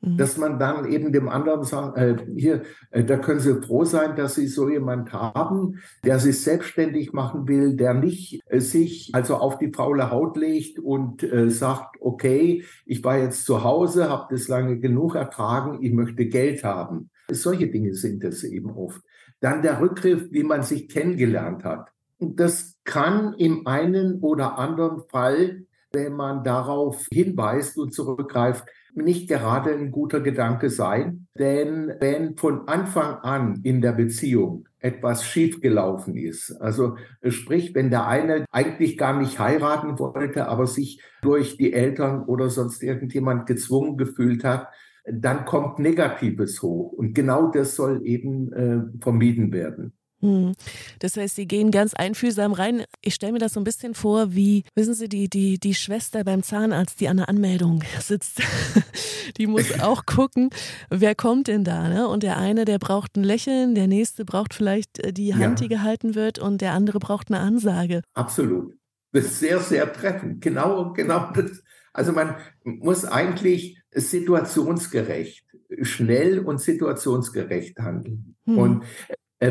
Mhm. 0.02 0.16
Dass 0.16 0.36
man 0.36 0.58
dann 0.58 0.90
eben 0.90 1.12
dem 1.12 1.28
anderen 1.28 1.62
sagt, 1.62 1.96
äh, 1.96 2.16
hier, 2.36 2.62
äh, 2.90 3.04
da 3.04 3.16
können 3.18 3.40
Sie 3.40 3.62
froh 3.62 3.84
sein, 3.84 4.16
dass 4.16 4.34
Sie 4.34 4.48
so 4.48 4.68
jemand 4.68 5.12
haben, 5.12 5.80
der 6.04 6.18
sich 6.18 6.42
selbstständig 6.42 7.12
machen 7.12 7.46
will, 7.46 7.76
der 7.76 7.94
nicht 7.94 8.40
äh, 8.46 8.60
sich 8.60 9.10
also 9.12 9.36
auf 9.36 9.58
die 9.58 9.72
faule 9.72 10.10
Haut 10.10 10.36
legt 10.36 10.80
und 10.80 11.22
äh, 11.22 11.50
sagt, 11.50 11.96
okay, 12.00 12.64
ich 12.84 13.04
war 13.04 13.16
jetzt 13.18 13.46
zu 13.46 13.62
Hause, 13.62 14.10
habe 14.10 14.26
das 14.34 14.48
lange 14.48 14.78
genug 14.78 15.14
ertragen, 15.14 15.78
ich 15.82 15.92
möchte 15.92 16.26
Geld 16.26 16.64
haben. 16.64 17.10
Solche 17.30 17.68
Dinge 17.68 17.94
sind 17.94 18.24
es 18.24 18.42
eben 18.42 18.70
oft. 18.70 19.00
Dann 19.40 19.62
der 19.62 19.80
Rückgriff, 19.80 20.28
wie 20.30 20.42
man 20.42 20.62
sich 20.62 20.88
kennengelernt 20.88 21.64
hat. 21.64 21.90
Das 22.18 22.71
kann 22.84 23.34
im 23.34 23.66
einen 23.66 24.20
oder 24.20 24.58
anderen 24.58 25.02
Fall, 25.08 25.64
wenn 25.92 26.14
man 26.14 26.42
darauf 26.42 27.06
hinweist 27.12 27.78
und 27.78 27.92
zurückgreift, 27.92 28.64
nicht 28.94 29.28
gerade 29.28 29.72
ein 29.72 29.90
guter 29.90 30.20
Gedanke 30.20 30.70
sein. 30.70 31.26
Denn 31.38 31.92
wenn 32.00 32.36
von 32.36 32.68
Anfang 32.68 33.16
an 33.18 33.60
in 33.62 33.80
der 33.80 33.92
Beziehung 33.92 34.68
etwas 34.78 35.24
schiefgelaufen 35.24 36.16
ist, 36.16 36.50
also 36.60 36.96
sprich, 37.26 37.74
wenn 37.74 37.90
der 37.90 38.06
eine 38.06 38.44
eigentlich 38.50 38.98
gar 38.98 39.18
nicht 39.18 39.38
heiraten 39.38 39.98
wollte, 39.98 40.48
aber 40.48 40.66
sich 40.66 41.02
durch 41.22 41.56
die 41.56 41.72
Eltern 41.72 42.24
oder 42.24 42.50
sonst 42.50 42.82
irgendjemand 42.82 43.46
gezwungen 43.46 43.96
gefühlt 43.96 44.44
hat, 44.44 44.68
dann 45.04 45.44
kommt 45.44 45.78
Negatives 45.78 46.62
hoch. 46.62 46.92
Und 46.92 47.14
genau 47.14 47.50
das 47.50 47.76
soll 47.76 48.02
eben 48.04 48.52
äh, 48.52 48.82
vermieden 49.00 49.52
werden. 49.52 49.94
Hm. 50.22 50.52
Das 51.00 51.16
heißt, 51.16 51.34
Sie 51.34 51.46
gehen 51.46 51.72
ganz 51.72 51.94
einfühlsam 51.94 52.52
rein. 52.52 52.84
Ich 53.00 53.14
stelle 53.14 53.32
mir 53.32 53.40
das 53.40 53.54
so 53.54 53.60
ein 53.60 53.64
bisschen 53.64 53.94
vor, 53.94 54.34
wie, 54.34 54.64
wissen 54.74 54.94
Sie, 54.94 55.08
die, 55.08 55.28
die, 55.28 55.58
die 55.58 55.74
Schwester 55.74 56.22
beim 56.22 56.44
Zahnarzt, 56.44 57.00
die 57.00 57.08
an 57.08 57.16
der 57.16 57.28
Anmeldung 57.28 57.82
sitzt, 58.00 58.40
die 59.36 59.48
muss 59.48 59.80
auch 59.80 60.06
gucken, 60.06 60.50
wer 60.90 61.16
kommt 61.16 61.48
denn 61.48 61.64
da. 61.64 61.88
Ne? 61.88 62.06
Und 62.06 62.22
der 62.22 62.38
eine, 62.38 62.64
der 62.64 62.78
braucht 62.78 63.16
ein 63.16 63.24
Lächeln, 63.24 63.74
der 63.74 63.88
nächste 63.88 64.24
braucht 64.24 64.54
vielleicht 64.54 65.00
äh, 65.00 65.12
die 65.12 65.34
Hand, 65.34 65.60
ja. 65.60 65.66
die 65.66 65.68
gehalten 65.68 66.14
wird, 66.14 66.38
und 66.38 66.60
der 66.60 66.72
andere 66.72 67.00
braucht 67.00 67.30
eine 67.30 67.40
Ansage. 67.40 68.02
Absolut. 68.14 68.74
Das 69.10 69.24
ist 69.24 69.40
sehr, 69.40 69.58
sehr 69.58 69.92
treffend. 69.92 70.40
Genau, 70.40 70.92
genau 70.92 71.32
das. 71.34 71.62
Also 71.92 72.12
man 72.12 72.36
muss 72.64 73.04
eigentlich 73.04 73.82
situationsgerecht, 73.90 75.44
schnell 75.82 76.38
und 76.38 76.60
situationsgerecht 76.60 77.78
handeln. 77.78 78.36
Hm. 78.46 78.58
Und 78.58 78.84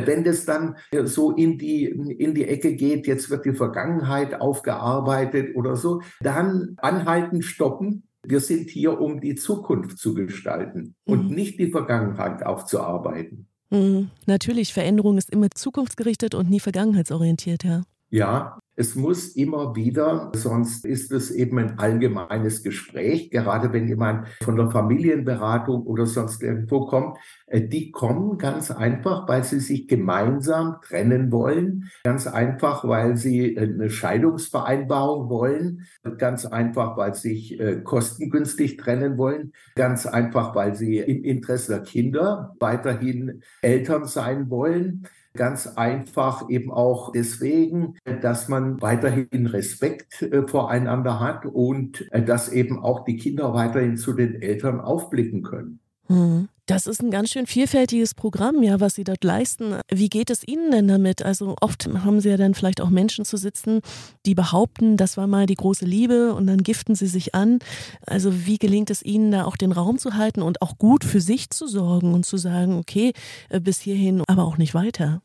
wenn 0.05 0.24
das 0.24 0.45
dann 0.45 0.77
äh, 0.91 1.05
so 1.05 1.31
in 1.31 1.57
die, 1.57 1.86
in 1.86 2.33
die 2.33 2.45
Ecke 2.45 2.75
geht, 2.75 3.07
jetzt 3.07 3.29
wird 3.29 3.45
die 3.45 3.53
Vergangenheit 3.53 4.39
aufgearbeitet 4.39 5.55
oder 5.55 5.75
so, 5.75 6.01
dann 6.21 6.75
anhalten, 6.77 7.41
stoppen. 7.41 8.03
Wir 8.24 8.39
sind 8.39 8.69
hier, 8.69 9.00
um 9.01 9.19
die 9.19 9.36
Zukunft 9.36 9.98
zu 9.98 10.13
gestalten 10.13 10.95
mhm. 11.05 11.13
und 11.13 11.31
nicht 11.31 11.60
die 11.60 11.71
Vergangenheit 11.71 12.45
aufzuarbeiten. 12.45 13.48
Mhm. 13.71 14.10
Natürlich, 14.27 14.74
Veränderung 14.74 15.17
ist 15.17 15.31
immer 15.31 15.50
zukunftsgerichtet 15.50 16.36
und 16.36 16.50
nie 16.50 16.60
vergangenheitsorientiert, 16.60 17.63
ja. 17.63 17.83
Ja, 18.10 18.60
es 18.81 18.95
muss 18.95 19.35
immer 19.35 19.75
wieder, 19.75 20.31
sonst 20.35 20.85
ist 20.85 21.11
es 21.11 21.31
eben 21.31 21.59
ein 21.59 21.79
allgemeines 21.79 22.63
Gespräch, 22.63 23.29
gerade 23.29 23.71
wenn 23.73 23.88
jemand 23.88 24.27
von 24.43 24.55
der 24.55 24.71
Familienberatung 24.71 25.83
oder 25.83 26.05
sonst 26.05 26.41
irgendwo 26.41 26.88
kommt. 26.88 27.17
Äh, 27.45 27.61
die 27.61 27.91
kommen 27.91 28.38
ganz 28.38 28.71
einfach, 28.71 29.27
weil 29.27 29.43
sie 29.43 29.59
sich 29.59 29.88
gemeinsam 29.88 30.77
trennen 30.81 31.31
wollen, 31.31 31.91
ganz 32.03 32.27
einfach, 32.27 32.83
weil 32.83 33.17
sie 33.17 33.57
eine 33.57 33.89
Scheidungsvereinbarung 33.89 35.29
wollen, 35.29 35.88
ganz 36.17 36.45
einfach, 36.45 36.97
weil 36.97 37.13
sie 37.13 37.21
sich 37.21 37.59
äh, 37.59 37.81
kostengünstig 37.83 38.77
trennen 38.77 39.17
wollen, 39.17 39.53
ganz 39.75 40.05
einfach, 40.05 40.55
weil 40.55 40.75
sie 40.75 40.97
im 40.97 41.23
Interesse 41.23 41.73
der 41.73 41.83
Kinder 41.83 42.55
weiterhin 42.59 43.41
Eltern 43.61 44.05
sein 44.05 44.50
wollen. 44.50 45.07
Ganz 45.33 45.67
einfach 45.67 46.50
eben 46.50 46.71
auch 46.71 47.11
deswegen, 47.11 47.97
dass 48.21 48.47
man 48.50 48.81
weiterhin 48.81 49.47
Respekt 49.47 50.21
äh, 50.21 50.47
voreinander 50.47 51.19
hat 51.19 51.45
und 51.45 52.11
äh, 52.11 52.23
dass 52.23 52.50
eben 52.50 52.79
auch 52.79 53.05
die 53.05 53.17
Kinder 53.17 53.53
weiterhin 53.53 53.97
zu 53.97 54.13
den 54.13 54.41
Eltern 54.41 54.81
aufblicken 54.81 55.43
können. 55.43 55.80
Hm. 56.12 56.50
Das 56.68 56.88
ist 56.88 57.01
ein 57.01 57.12
ganz 57.12 57.32
schön 57.32 57.48
vielfältiges 57.48 58.13
Programm, 58.13 58.63
ja, 58.63 58.80
was 58.80 58.96
Sie 58.96 59.03
dort 59.03 59.24
leisten. 59.25 59.75
Wie 59.89 60.08
geht 60.08 60.30
es 60.30 60.48
Ihnen 60.48 60.72
denn 60.72 60.88
damit? 60.88 61.22
Also 61.22 61.56
oft 61.60 61.89
haben 62.06 62.22
Sie 62.22 62.30
ja 62.30 62.38
dann 62.38 62.53
vielleicht 62.53 62.80
auch 62.80 62.89
Menschen 62.89 63.25
zu 63.25 63.36
sitzen, 63.36 63.82
die 64.25 64.36
behaupten, 64.36 64.96
das 64.96 65.18
war 65.18 65.27
mal 65.27 65.48
die 65.48 65.56
große 65.56 65.84
Liebe 65.84 66.34
und 66.34 66.48
dann 66.48 66.63
giften 66.63 66.96
sie 66.96 67.08
sich 67.08 67.36
an. 67.36 67.60
Also 68.06 68.46
wie 68.46 68.58
gelingt 68.58 68.89
es 68.89 69.03
Ihnen 69.03 69.32
da 69.32 69.44
auch 69.46 69.58
den 69.58 69.74
Raum 69.74 69.98
zu 69.98 70.15
halten 70.15 70.41
und 70.41 70.62
auch 70.62 70.77
gut 70.77 71.03
für 71.03 71.20
sich 71.20 71.50
zu 71.50 71.68
sorgen 71.68 72.13
und 72.13 72.25
zu 72.25 72.38
sagen, 72.38 72.77
okay, 72.77 73.12
äh, 73.50 73.60
bis 73.60 73.82
hierhin, 73.82 74.24
aber 74.27 74.46
auch 74.46 74.58
nicht 74.58 74.74
weiter? 74.74 75.22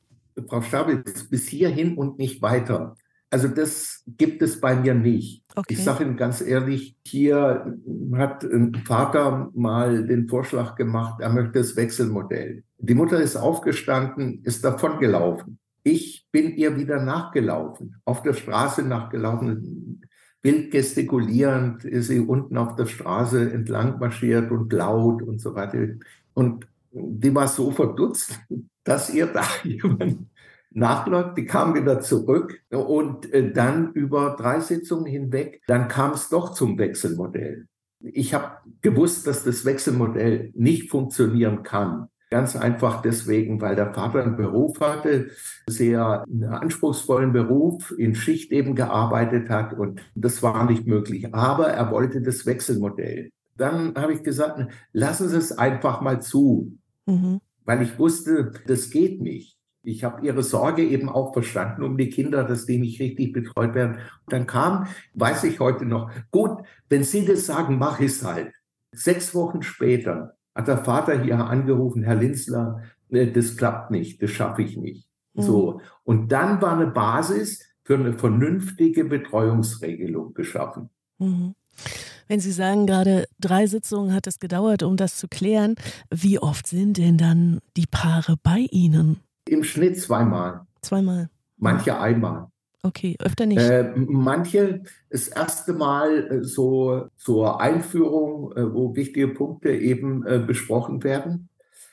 Frau 0.48 0.62
Stabitz, 0.62 1.28
bis 1.28 1.46
hierhin 1.46 1.96
und 1.96 2.18
nicht 2.18 2.42
weiter. 2.42 2.96
Also 3.30 3.48
das 3.48 4.02
gibt 4.06 4.40
es 4.42 4.60
bei 4.60 4.76
mir 4.76 4.94
nicht. 4.94 5.42
Okay. 5.54 5.74
Ich 5.74 5.84
sage 5.84 6.04
Ihnen 6.04 6.16
ganz 6.16 6.40
ehrlich, 6.40 6.96
hier 7.04 7.76
hat 8.14 8.44
ein 8.44 8.74
Vater 8.86 9.50
mal 9.54 10.06
den 10.06 10.28
Vorschlag 10.28 10.76
gemacht, 10.76 11.20
er 11.20 11.30
möchte 11.30 11.58
das 11.58 11.76
Wechselmodell. 11.76 12.62
Die 12.78 12.94
Mutter 12.94 13.20
ist 13.20 13.36
aufgestanden, 13.36 14.42
ist 14.44 14.64
davongelaufen. 14.64 15.58
Ich 15.82 16.26
bin 16.30 16.56
ihr 16.56 16.76
wieder 16.76 17.02
nachgelaufen, 17.02 17.96
auf 18.04 18.22
der 18.22 18.34
Straße 18.34 18.82
nachgelaufen, 18.82 20.02
wild 20.46 20.70
gestikulierend 20.70 21.84
ist 21.84 22.06
sie 22.08 22.20
unten 22.20 22.56
auf 22.56 22.76
der 22.76 22.86
Straße 22.86 23.50
entlang 23.50 23.98
marschiert 23.98 24.50
und 24.52 24.72
laut 24.72 25.22
und 25.22 25.40
so 25.40 25.54
weiter. 25.54 25.78
Und 26.34 26.68
die 26.92 27.34
war 27.34 27.48
so 27.48 27.70
verdutzt, 27.72 28.38
dass 28.84 29.12
ihr 29.12 29.26
da 29.26 29.44
jemand 29.64 30.26
nachläuft. 30.76 31.36
Die 31.38 31.46
kam 31.46 31.74
wieder 31.74 32.00
zurück 32.00 32.60
und 32.70 33.32
äh, 33.32 33.52
dann 33.52 33.92
über 33.92 34.36
drei 34.38 34.60
Sitzungen 34.60 35.06
hinweg, 35.06 35.62
dann 35.66 35.88
kam 35.88 36.12
es 36.12 36.28
doch 36.28 36.52
zum 36.52 36.78
Wechselmodell. 36.78 37.66
Ich 38.00 38.34
habe 38.34 38.58
gewusst, 38.82 39.26
dass 39.26 39.42
das 39.42 39.64
Wechselmodell 39.64 40.52
nicht 40.54 40.90
funktionieren 40.90 41.62
kann. 41.62 42.08
Ganz 42.30 42.56
einfach 42.56 43.02
deswegen, 43.02 43.60
weil 43.60 43.76
der 43.76 43.94
Vater 43.94 44.22
einen 44.22 44.36
Beruf 44.36 44.80
hatte, 44.80 45.30
sehr 45.68 46.24
anspruchsvollen 46.50 47.32
Beruf, 47.32 47.94
in 47.96 48.14
Schicht 48.14 48.52
eben 48.52 48.74
gearbeitet 48.74 49.48
hat 49.48 49.72
und 49.72 50.02
das 50.14 50.42
war 50.42 50.68
nicht 50.68 50.86
möglich. 50.86 51.34
Aber 51.34 51.68
er 51.68 51.90
wollte 51.90 52.20
das 52.20 52.44
Wechselmodell. 52.44 53.30
Dann 53.56 53.94
habe 53.94 54.12
ich 54.12 54.22
gesagt, 54.22 54.60
lassen 54.92 55.28
Sie 55.28 55.38
es 55.38 55.56
einfach 55.56 56.02
mal 56.02 56.20
zu, 56.20 56.76
mhm. 57.06 57.40
weil 57.64 57.80
ich 57.80 57.98
wusste, 57.98 58.52
das 58.66 58.90
geht 58.90 59.22
nicht 59.22 59.55
ich 59.86 60.02
habe 60.02 60.26
ihre 60.26 60.42
Sorge 60.42 60.82
eben 60.82 61.08
auch 61.08 61.32
verstanden 61.32 61.84
um 61.84 61.96
die 61.96 62.10
Kinder, 62.10 62.42
dass 62.42 62.66
die 62.66 62.78
nicht 62.78 63.00
richtig 63.00 63.32
betreut 63.32 63.74
werden. 63.74 63.94
Und 63.94 64.32
dann 64.32 64.46
kam, 64.46 64.88
weiß 65.14 65.44
ich 65.44 65.60
heute 65.60 65.86
noch, 65.86 66.10
gut, 66.30 66.58
wenn 66.88 67.04
Sie 67.04 67.24
das 67.24 67.46
sagen, 67.46 67.78
mach 67.78 68.00
ich 68.00 68.12
es 68.12 68.24
halt. 68.24 68.52
Sechs 68.92 69.34
Wochen 69.34 69.62
später 69.62 70.36
hat 70.54 70.68
der 70.68 70.78
Vater 70.78 71.22
hier 71.22 71.38
angerufen, 71.38 72.02
Herr 72.02 72.16
Linzler, 72.16 72.82
äh, 73.10 73.30
das 73.30 73.56
klappt 73.56 73.92
nicht, 73.92 74.20
das 74.22 74.30
schaffe 74.30 74.62
ich 74.62 74.76
nicht. 74.76 75.08
Mhm. 75.34 75.42
So. 75.42 75.80
Und 76.02 76.32
dann 76.32 76.60
war 76.60 76.72
eine 76.72 76.88
Basis 76.88 77.62
für 77.84 77.94
eine 77.94 78.14
vernünftige 78.14 79.04
Betreuungsregelung 79.04 80.34
geschaffen. 80.34 80.90
Mhm. 81.18 81.54
Wenn 82.26 82.40
Sie 82.40 82.50
sagen, 82.50 82.86
gerade 82.86 83.26
drei 83.38 83.68
Sitzungen 83.68 84.12
hat 84.12 84.26
es 84.26 84.40
gedauert, 84.40 84.82
um 84.82 84.96
das 84.96 85.16
zu 85.16 85.28
klären, 85.28 85.76
wie 86.10 86.40
oft 86.40 86.66
sind 86.66 86.98
denn 86.98 87.18
dann 87.18 87.60
die 87.76 87.86
Paare 87.86 88.36
bei 88.42 88.66
Ihnen? 88.72 89.20
Im 89.48 89.64
Schnitt 89.64 90.00
zweimal. 90.00 90.66
Zweimal. 90.82 91.30
Manche 91.56 91.98
einmal. 91.98 92.48
Okay, 92.86 93.16
öfter 93.18 93.46
nicht. 93.46 93.60
Äh, 93.60 93.92
manche 93.96 94.82
das 95.10 95.28
erste 95.28 95.72
Mal 95.72 96.30
äh, 96.30 96.44
so 96.44 97.08
zur 97.16 97.60
Einführung, 97.60 98.52
äh, 98.52 98.72
wo 98.72 98.94
wichtige 98.94 99.28
Punkte 99.28 99.70
eben 99.70 100.24
äh, 100.24 100.38
besprochen 100.38 101.02
werden. 101.02 101.48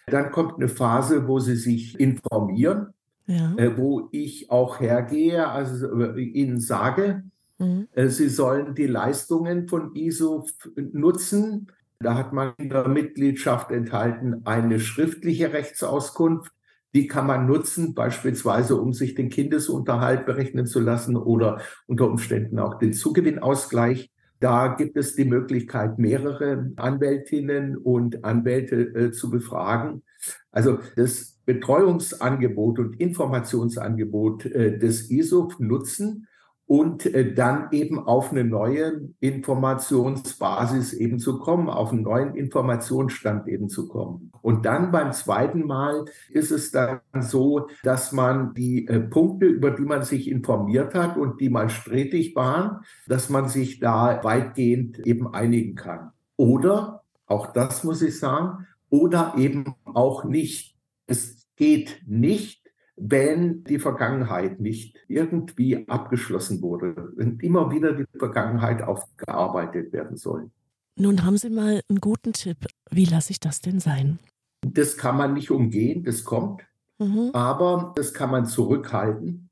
Dann 0.06 0.32
kommt 0.32 0.56
eine 0.56 0.68
Phase, 0.68 1.28
wo 1.28 1.40
sie 1.40 1.56
sich 1.56 2.00
informieren, 2.00 2.94
ja. 3.26 3.56
Wo 3.78 4.10
ich 4.12 4.52
auch 4.52 4.82
hergehe, 4.82 5.48
also 5.48 6.14
ihnen 6.18 6.60
sage, 6.60 7.24
mhm. 7.58 7.88
sie 7.96 8.28
sollen 8.28 8.76
die 8.76 8.86
Leistungen 8.86 9.70
von 9.70 9.96
ISO 9.96 10.46
nutzen. 10.76 11.68
Da 12.02 12.16
hat 12.16 12.34
man 12.34 12.52
in 12.58 12.68
der 12.68 12.90
Mitgliedschaft 12.90 13.72
enthalten 13.72 14.42
eine 14.44 14.82
schriftliche 14.82 15.54
Rechtsauskunft 15.54 16.52
die 16.94 17.08
kann 17.08 17.28
man 17.28 17.48
nutzen, 17.48 17.94
beispielsweise 17.94 18.80
um 18.80 18.94
sich 18.94 19.16
den 19.16 19.30
Kindesunterhalt 19.30 20.26
berechnen 20.26 20.66
zu 20.66 20.80
lassen 20.80 21.16
oder 21.16 21.62
unter 21.88 22.08
Umständen 22.08 22.60
auch 22.60 22.78
den 22.78 22.94
Zugewinnausgleich. 22.94 24.12
Da 24.40 24.76
gibt 24.76 24.98
es 24.98 25.16
die 25.16 25.26
Möglichkeit, 25.26 25.98
mehrere 26.00 26.72
Anwältinnen 26.76 27.78
und 27.78 28.26
Anwälte 28.26 28.76
äh, 28.76 29.12
zu 29.12 29.30
befragen. 29.30 30.04
Also 30.52 30.80
das 30.96 31.40
Betreuungsangebot 31.46 32.80
und 32.80 33.00
Informationsangebot 33.00 34.46
äh, 34.46 34.78
des 34.78 35.10
ISOF 35.10 35.60
nutzen 35.60 36.28
und 36.66 37.06
äh, 37.06 37.34
dann 37.34 37.68
eben 37.72 38.00
auf 38.00 38.32
eine 38.32 38.44
neue 38.44 39.10
Informationsbasis 39.20 40.94
eben 40.94 41.20
zu 41.20 41.40
kommen, 41.40 41.70
auf 41.70 41.92
einen 41.92 42.04
neuen 42.04 42.36
Informationsstand 42.36 43.48
eben 43.48 43.70
zu 43.70 43.88
kommen. 43.88 44.32
Und 44.42 44.66
dann 44.66 44.92
beim 44.92 45.12
zweiten 45.12 45.66
Mal 45.66 46.06
ist 46.30 46.52
es 46.52 46.72
dann 46.72 47.02
so, 47.20 47.68
dass 47.84 48.12
man 48.12 48.54
die 48.54 48.88
äh, 48.88 49.00
Punkte, 49.00 49.46
über 49.46 49.72
die 49.72 49.84
man 49.84 50.04
sich 50.04 50.30
informiert 50.30 50.96
hat 50.96 51.18
und 51.18 51.42
die 51.42 51.50
mal 51.50 51.70
strittig 51.70 52.36
waren, 52.36 52.80
dass 53.08 53.30
man 53.30 53.50
sich 53.50 53.80
da 53.80 54.24
weitgehend 54.24 55.00
eben 55.00 55.34
einigen 55.34 55.76
kann. 55.76 56.12
Oder, 56.38 57.04
auch 57.26 57.54
das 57.54 57.84
muss 57.84 58.02
ich 58.02 58.20
sagen, 58.20 58.68
oder 58.90 59.34
eben 59.38 59.76
auch 59.86 60.24
nicht. 60.24 60.78
Es 61.08 61.48
geht 61.56 62.02
nicht, 62.06 62.63
wenn 62.96 63.64
die 63.64 63.80
Vergangenheit 63.80 64.60
nicht 64.60 64.98
irgendwie 65.08 65.88
abgeschlossen 65.88 66.62
wurde, 66.62 67.12
wenn 67.16 67.40
immer 67.40 67.72
wieder 67.72 67.94
die 67.94 68.06
Vergangenheit 68.18 68.82
aufgearbeitet 68.82 69.92
werden 69.94 70.18
soll. 70.18 70.52
Nun 70.96 71.26
haben 71.26 71.38
Sie 71.38 71.50
mal 71.50 71.82
einen 71.90 72.00
guten 72.00 72.34
Tipp. 72.34 72.58
Wie 72.92 73.06
lasse 73.06 73.32
ich 73.32 73.40
das 73.40 73.62
denn 73.62 73.80
sein? 73.80 74.20
Das 74.62 74.96
kann 74.98 75.18
man 75.18 75.34
nicht 75.34 75.50
umgehen, 75.50 76.04
das 76.04 76.24
kommt. 76.24 76.62
Mhm. 77.00 77.32
Aber 77.34 77.94
das 77.96 78.14
kann 78.14 78.30
man 78.30 78.46
zurückhalten. 78.46 79.50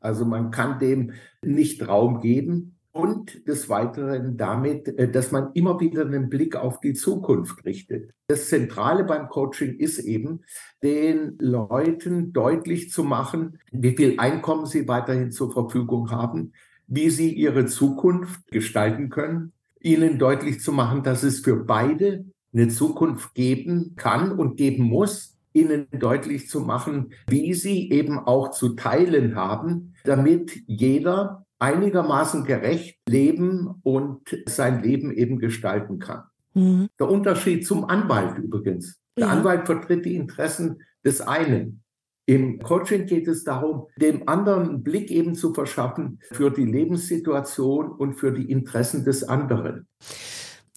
Also 0.00 0.26
man 0.26 0.50
kann 0.50 0.78
dem 0.78 1.12
nicht 1.42 1.88
Raum 1.88 2.20
geben 2.20 2.73
und 2.94 3.46
des 3.48 3.68
Weiteren 3.68 4.36
damit, 4.36 4.86
äh, 4.86 5.10
dass 5.10 5.32
man 5.32 5.50
immer 5.54 5.80
wieder 5.80 6.06
einen 6.06 6.30
Blick 6.30 6.54
auf 6.54 6.80
die 6.80 6.94
Zukunft 6.94 7.64
richtet. 7.64 8.12
Das 8.28 8.48
Zentrale 8.48 9.02
beim 9.02 9.28
Coaching 9.28 9.76
ist 9.78 9.98
eben, 9.98 10.44
den 10.82 11.36
Leuten 11.38 12.32
deutlich 12.32 12.90
zu 12.90 13.02
machen, 13.02 13.58
wie 13.72 13.96
viel 13.96 14.14
Einkommen 14.18 14.66
sie 14.66 14.86
weiterhin 14.86 15.32
zur 15.32 15.52
Verfügung 15.52 16.12
haben, 16.12 16.52
wie 16.86 17.10
sie 17.10 17.34
ihre 17.34 17.66
Zukunft 17.66 18.46
gestalten 18.52 19.10
können, 19.10 19.52
ihnen 19.80 20.18
deutlich 20.18 20.60
zu 20.60 20.70
machen, 20.70 21.02
dass 21.02 21.24
es 21.24 21.40
für 21.40 21.56
beide 21.56 22.24
eine 22.52 22.68
Zukunft 22.68 23.34
geben 23.34 23.94
kann 23.96 24.30
und 24.30 24.56
geben 24.56 24.84
muss, 24.84 25.33
ihnen 25.54 25.86
deutlich 25.92 26.48
zu 26.48 26.60
machen, 26.60 27.14
wie 27.28 27.54
sie 27.54 27.90
eben 27.90 28.18
auch 28.18 28.50
zu 28.50 28.74
teilen 28.74 29.36
haben, 29.36 29.94
damit 30.04 30.62
jeder 30.66 31.46
einigermaßen 31.58 32.44
gerecht 32.44 32.98
leben 33.08 33.80
und 33.82 34.20
sein 34.46 34.82
Leben 34.82 35.12
eben 35.12 35.38
gestalten 35.38 35.98
kann. 35.98 36.24
Mhm. 36.52 36.88
Der 36.98 37.08
Unterschied 37.08 37.66
zum 37.66 37.84
Anwalt 37.86 38.36
übrigens. 38.38 39.00
Der 39.16 39.28
ja. 39.28 39.32
Anwalt 39.32 39.66
vertritt 39.66 40.04
die 40.04 40.16
Interessen 40.16 40.82
des 41.04 41.20
einen. 41.20 41.82
Im 42.26 42.58
Coaching 42.58 43.06
geht 43.06 43.28
es 43.28 43.44
darum, 43.44 43.86
dem 43.96 44.28
anderen 44.28 44.68
einen 44.68 44.82
Blick 44.82 45.10
eben 45.10 45.34
zu 45.34 45.52
verschaffen 45.52 46.20
für 46.32 46.50
die 46.50 46.64
Lebenssituation 46.64 47.90
und 47.90 48.14
für 48.14 48.32
die 48.32 48.50
Interessen 48.50 49.04
des 49.04 49.24
anderen. 49.24 49.86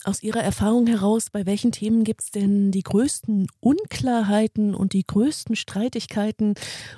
Aus 0.08 0.24
Ihrer 0.24 0.42
Erfahrung 0.42 0.88
heraus, 0.88 1.30
bei 1.30 1.46
welchen 1.46 1.74
Themen 1.74 2.06
gibt 2.06 2.22
es 2.22 2.32
denn 2.32 2.72
die 2.72 2.82
größten 2.82 3.48
Unklarheiten 3.60 4.74
und 4.74 4.94
die 4.94 5.06
größten 5.06 5.58
Streitigkeiten? 5.58 6.54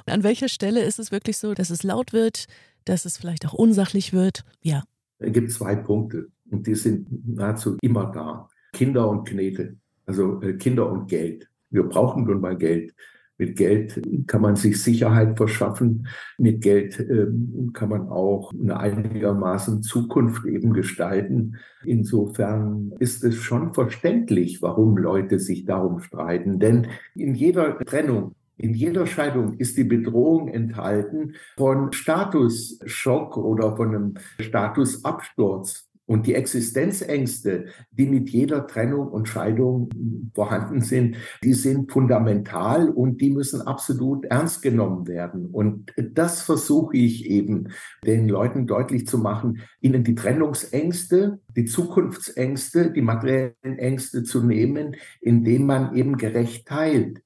An 0.06 0.22
welcher 0.22 0.48
Stelle 0.48 0.84
ist 0.84 1.00
es 1.00 1.12
wirklich 1.12 1.40
so, 1.40 1.56
dass 1.56 1.72
es 1.72 1.82
laut 1.82 2.14
wird, 2.14 2.46
dass 2.86 3.06
es 3.06 3.18
vielleicht 3.18 3.48
auch 3.48 3.54
unsachlich 3.54 4.14
wird? 4.14 4.46
Ja. 4.62 4.84
Es 5.18 5.34
gibt 5.34 5.52
zwei 5.52 5.76
Punkte 5.76 6.28
und 6.52 6.68
die 6.68 6.76
sind 6.76 7.08
nahezu 7.28 7.78
immer 7.82 8.12
da. 8.12 8.48
Kinder 8.74 9.10
und 9.10 9.28
Knete, 9.28 9.76
also 10.06 10.40
äh, 10.44 10.54
Kinder 10.54 10.92
und 10.92 11.08
Geld. 11.08 11.50
Wir 11.72 11.82
brauchen 11.90 12.26
nun 12.26 12.40
mal 12.40 12.56
Geld. 12.56 12.94
Mit 13.40 13.56
Geld 13.56 14.02
kann 14.28 14.42
man 14.42 14.58
sich 14.58 14.84
Sicherheit 14.84 15.38
verschaffen. 15.38 16.08
Mit 16.38 16.62
Geld 16.62 17.00
ähm, 17.00 17.72
kann 17.74 17.90
man 17.90 18.10
auch 18.10 18.54
eine 18.54 18.78
einigermaßen 18.78 19.82
Zukunft 19.82 20.46
eben 20.46 20.74
gestalten. 20.74 21.56
Insofern 21.86 22.92
ist 23.00 23.24
es 23.24 23.36
schon 23.36 23.74
verständlich, 23.74 24.62
warum 24.62 24.98
Leute 24.98 25.40
sich 25.40 25.66
darum 25.66 26.02
streiten. 26.02 26.60
Denn 26.60 26.88
in 27.16 27.34
jeder 27.34 27.80
Trennung 27.80 28.36
in 28.62 28.74
jeder 28.74 29.08
Scheidung 29.08 29.54
ist 29.58 29.78
die 29.78 29.86
Bedrohung 29.86 30.50
enthalten 30.50 31.36
von 31.58 31.94
Statusschock 31.94 33.38
oder 33.38 33.78
von 33.78 33.96
einem 33.96 34.14
Statusabsturz. 34.42 35.89
Und 36.10 36.26
die 36.26 36.34
Existenzängste, 36.34 37.66
die 37.92 38.08
mit 38.08 38.32
jeder 38.32 38.66
Trennung 38.66 39.10
und 39.10 39.28
Scheidung 39.28 39.90
vorhanden 40.34 40.82
sind, 40.82 41.18
die 41.44 41.54
sind 41.54 41.92
fundamental 41.92 42.90
und 42.90 43.22
die 43.22 43.30
müssen 43.30 43.62
absolut 43.62 44.26
ernst 44.26 44.64
genommen 44.64 45.08
werden. 45.08 45.46
Und 45.46 45.94
das 46.12 46.42
versuche 46.42 46.98
ich 46.98 47.26
eben 47.30 47.68
den 48.04 48.28
Leuten 48.28 48.66
deutlich 48.66 49.06
zu 49.06 49.20
machen, 49.20 49.60
ihnen 49.82 50.04
die 50.04 50.16
Trennungsängste, 50.16 51.42
die 51.56 51.66
Zukunftsängste, 51.66 52.90
die 52.92 53.04
materiellen 53.04 53.78
Ängste 53.78 54.24
zu 54.24 54.44
nehmen, 54.44 54.96
indem 55.22 55.68
man 55.68 55.96
eben 55.96 56.18
gerecht 56.18 56.68
teilt. 56.68 57.22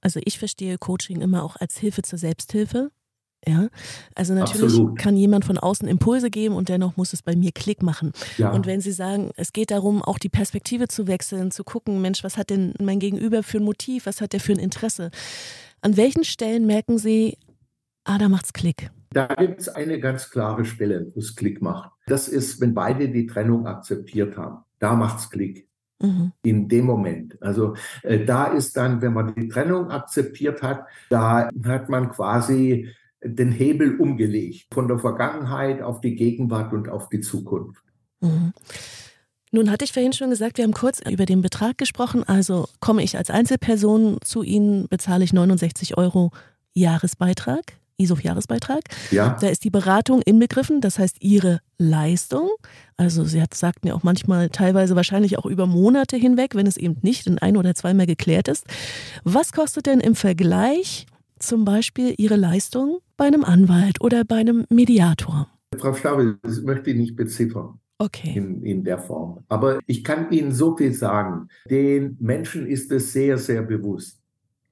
Also 0.00 0.18
ich 0.24 0.38
verstehe 0.38 0.78
Coaching 0.78 1.20
immer 1.20 1.42
auch 1.42 1.56
als 1.56 1.76
Hilfe 1.76 2.00
zur 2.00 2.18
Selbsthilfe. 2.18 2.90
Ja, 3.46 3.68
also 4.14 4.34
natürlich 4.34 4.72
Absolut. 4.72 4.98
kann 4.98 5.16
jemand 5.16 5.44
von 5.44 5.58
außen 5.58 5.86
Impulse 5.86 6.28
geben 6.28 6.56
und 6.56 6.68
dennoch 6.68 6.96
muss 6.96 7.12
es 7.12 7.22
bei 7.22 7.36
mir 7.36 7.52
Klick 7.52 7.82
machen. 7.82 8.12
Ja. 8.36 8.50
Und 8.50 8.66
wenn 8.66 8.80
Sie 8.80 8.92
sagen, 8.92 9.30
es 9.36 9.52
geht 9.52 9.70
darum, 9.70 10.02
auch 10.02 10.18
die 10.18 10.28
Perspektive 10.28 10.88
zu 10.88 11.06
wechseln, 11.06 11.50
zu 11.50 11.62
gucken, 11.62 12.02
Mensch, 12.02 12.24
was 12.24 12.36
hat 12.36 12.50
denn 12.50 12.74
mein 12.80 12.98
Gegenüber 12.98 13.42
für 13.42 13.58
ein 13.58 13.64
Motiv, 13.64 14.06
was 14.06 14.20
hat 14.20 14.32
der 14.32 14.40
für 14.40 14.52
ein 14.52 14.58
Interesse? 14.58 15.10
An 15.80 15.96
welchen 15.96 16.24
Stellen 16.24 16.66
merken 16.66 16.98
Sie, 16.98 17.38
ah, 18.04 18.18
da 18.18 18.28
macht's 18.28 18.52
Klick? 18.52 18.90
Da 19.10 19.26
gibt 19.26 19.60
es 19.60 19.68
eine 19.68 20.00
ganz 20.00 20.30
klare 20.30 20.64
Stelle, 20.64 21.10
wo 21.14 21.20
es 21.20 21.36
Klick 21.36 21.62
macht. 21.62 21.90
Das 22.06 22.28
ist, 22.28 22.60
wenn 22.60 22.74
beide 22.74 23.08
die 23.08 23.26
Trennung 23.26 23.66
akzeptiert 23.66 24.36
haben. 24.36 24.64
Da 24.80 24.94
macht's 24.94 25.30
Klick. 25.30 25.68
Mhm. 26.00 26.32
In 26.42 26.68
dem 26.68 26.84
Moment. 26.84 27.40
Also 27.42 27.74
äh, 28.02 28.24
da 28.24 28.46
ist 28.46 28.76
dann, 28.76 29.00
wenn 29.00 29.12
man 29.12 29.34
die 29.34 29.48
Trennung 29.48 29.90
akzeptiert 29.90 30.62
hat, 30.62 30.84
da 31.10 31.50
hat 31.64 31.88
man 31.88 32.10
quasi 32.10 32.88
den 33.22 33.52
Hebel 33.52 33.98
umgelegt 33.98 34.66
von 34.72 34.88
der 34.88 34.98
Vergangenheit 34.98 35.82
auf 35.82 36.00
die 36.00 36.14
Gegenwart 36.14 36.72
und 36.72 36.88
auf 36.88 37.08
die 37.08 37.20
Zukunft. 37.20 37.82
Mhm. 38.20 38.52
Nun 39.50 39.70
hatte 39.70 39.84
ich 39.84 39.92
vorhin 39.92 40.12
schon 40.12 40.30
gesagt, 40.30 40.58
wir 40.58 40.64
haben 40.64 40.74
kurz 40.74 41.00
über 41.08 41.24
den 41.24 41.40
Betrag 41.40 41.78
gesprochen. 41.78 42.22
Also 42.24 42.68
komme 42.80 43.02
ich 43.02 43.16
als 43.16 43.30
Einzelperson 43.30 44.18
zu 44.22 44.42
Ihnen, 44.42 44.88
bezahle 44.88 45.24
ich 45.24 45.32
69 45.32 45.96
Euro 45.96 46.30
Jahresbeitrag. 46.74 47.78
ISOF-Jahresbeitrag. 48.00 48.84
Ja. 49.10 49.36
Da 49.40 49.48
ist 49.48 49.64
die 49.64 49.70
Beratung 49.70 50.22
inbegriffen, 50.22 50.80
das 50.80 51.00
heißt 51.00 51.16
Ihre 51.20 51.60
Leistung. 51.78 52.48
Also 52.96 53.24
Sie 53.24 53.42
hat, 53.42 53.54
sagt 53.54 53.84
mir 53.84 53.94
auch 53.96 54.04
manchmal 54.04 54.50
teilweise 54.50 54.94
wahrscheinlich 54.94 55.36
auch 55.36 55.46
über 55.46 55.66
Monate 55.66 56.16
hinweg, 56.16 56.54
wenn 56.54 56.68
es 56.68 56.76
eben 56.76 56.96
nicht 57.02 57.26
in 57.26 57.38
ein 57.38 57.56
oder 57.56 57.74
zweimal 57.74 58.06
geklärt 58.06 58.46
ist. 58.46 58.66
Was 59.24 59.52
kostet 59.52 59.86
denn 59.86 59.98
im 59.98 60.14
Vergleich 60.14 61.06
zum 61.40 61.64
Beispiel 61.64 62.14
Ihre 62.18 62.36
Leistung 62.36 62.98
bei 63.18 63.26
einem 63.26 63.44
Anwalt 63.44 64.00
oder 64.00 64.24
bei 64.24 64.36
einem 64.36 64.64
Mediator? 64.70 65.48
Frau 65.76 65.92
Stabel, 65.92 66.38
das 66.42 66.62
möchte 66.62 66.88
ich 66.90 66.96
nicht 66.96 67.16
beziffern. 67.16 67.78
Okay. 67.98 68.32
In, 68.34 68.62
in 68.62 68.84
der 68.84 68.98
Form. 68.98 69.44
Aber 69.48 69.80
ich 69.86 70.02
kann 70.04 70.30
Ihnen 70.32 70.52
so 70.52 70.74
viel 70.74 70.94
sagen. 70.94 71.48
Den 71.68 72.16
Menschen 72.20 72.66
ist 72.66 72.90
es 72.92 73.12
sehr, 73.12 73.36
sehr 73.36 73.60
bewusst 73.62 74.18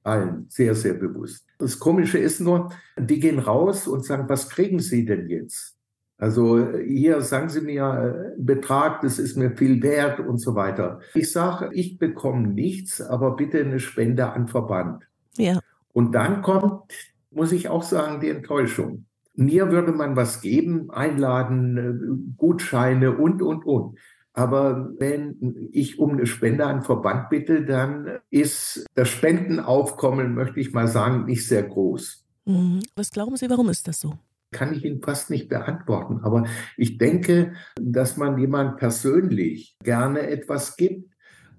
allen 0.07 0.45
sehr, 0.49 0.73
sehr 0.73 0.93
bewusst. 0.93 1.45
Das 1.59 1.77
Komische 1.77 2.17
ist 2.17 2.39
nur, 2.39 2.71
die 2.97 3.19
gehen 3.19 3.39
raus 3.39 3.87
und 3.87 4.05
sagen, 4.05 4.29
was 4.29 4.49
kriegen 4.49 4.79
Sie 4.79 5.05
denn 5.05 5.29
jetzt? 5.29 5.75
Also 6.17 6.73
hier 6.79 7.21
sagen 7.21 7.49
Sie 7.49 7.61
mir 7.61 7.85
einen 7.85 8.45
Betrag, 8.45 9.01
das 9.01 9.19
ist 9.19 9.37
mir 9.37 9.55
viel 9.55 9.83
wert 9.83 10.19
und 10.19 10.39
so 10.39 10.55
weiter. 10.55 10.99
Ich 11.13 11.31
sage, 11.31 11.69
ich 11.73 11.99
bekomme 11.99 12.47
nichts, 12.47 13.01
aber 13.01 13.35
bitte 13.35 13.59
eine 13.59 13.79
Spende 13.79 14.31
an 14.31 14.47
Verband. 14.47 15.03
Ja. 15.37 15.59
Und 15.93 16.13
dann 16.13 16.41
kommt, 16.41 16.91
muss 17.37 17.51
ich 17.51 17.69
auch 17.69 17.83
sagen, 17.83 18.19
die 18.19 18.29
Enttäuschung. 18.29 19.05
Mir 19.35 19.71
würde 19.71 19.91
man 19.91 20.15
was 20.15 20.41
geben, 20.41 20.89
einladen, 20.89 22.33
Gutscheine 22.35 23.15
und, 23.15 23.41
und, 23.43 23.63
und. 23.65 23.99
Aber 24.33 24.91
wenn 24.97 25.69
ich 25.71 25.99
um 25.99 26.11
eine 26.11 26.25
Spende 26.25 26.65
an 26.65 26.81
Verband 26.81 27.29
bitte, 27.29 27.63
dann 27.63 28.19
ist 28.31 28.85
das 28.95 29.09
Spendenaufkommen, 29.09 30.33
möchte 30.33 30.59
ich 30.59 30.73
mal 30.73 30.87
sagen, 30.87 31.25
nicht 31.25 31.47
sehr 31.47 31.63
groß. 31.63 32.25
Mhm. 32.45 32.79
Was 32.95 33.11
glauben 33.11 33.37
Sie, 33.37 33.49
warum 33.49 33.69
ist 33.69 33.87
das 33.87 33.99
so? 33.99 34.15
Kann 34.51 34.73
ich 34.73 34.83
Ihnen 34.83 35.01
fast 35.01 35.29
nicht 35.29 35.49
beantworten. 35.49 36.21
Aber 36.23 36.45
ich 36.75 36.97
denke, 36.97 37.53
dass 37.79 38.17
man 38.17 38.39
jemand 38.39 38.77
persönlich 38.77 39.75
gerne 39.83 40.21
etwas 40.21 40.77
gibt, 40.77 41.13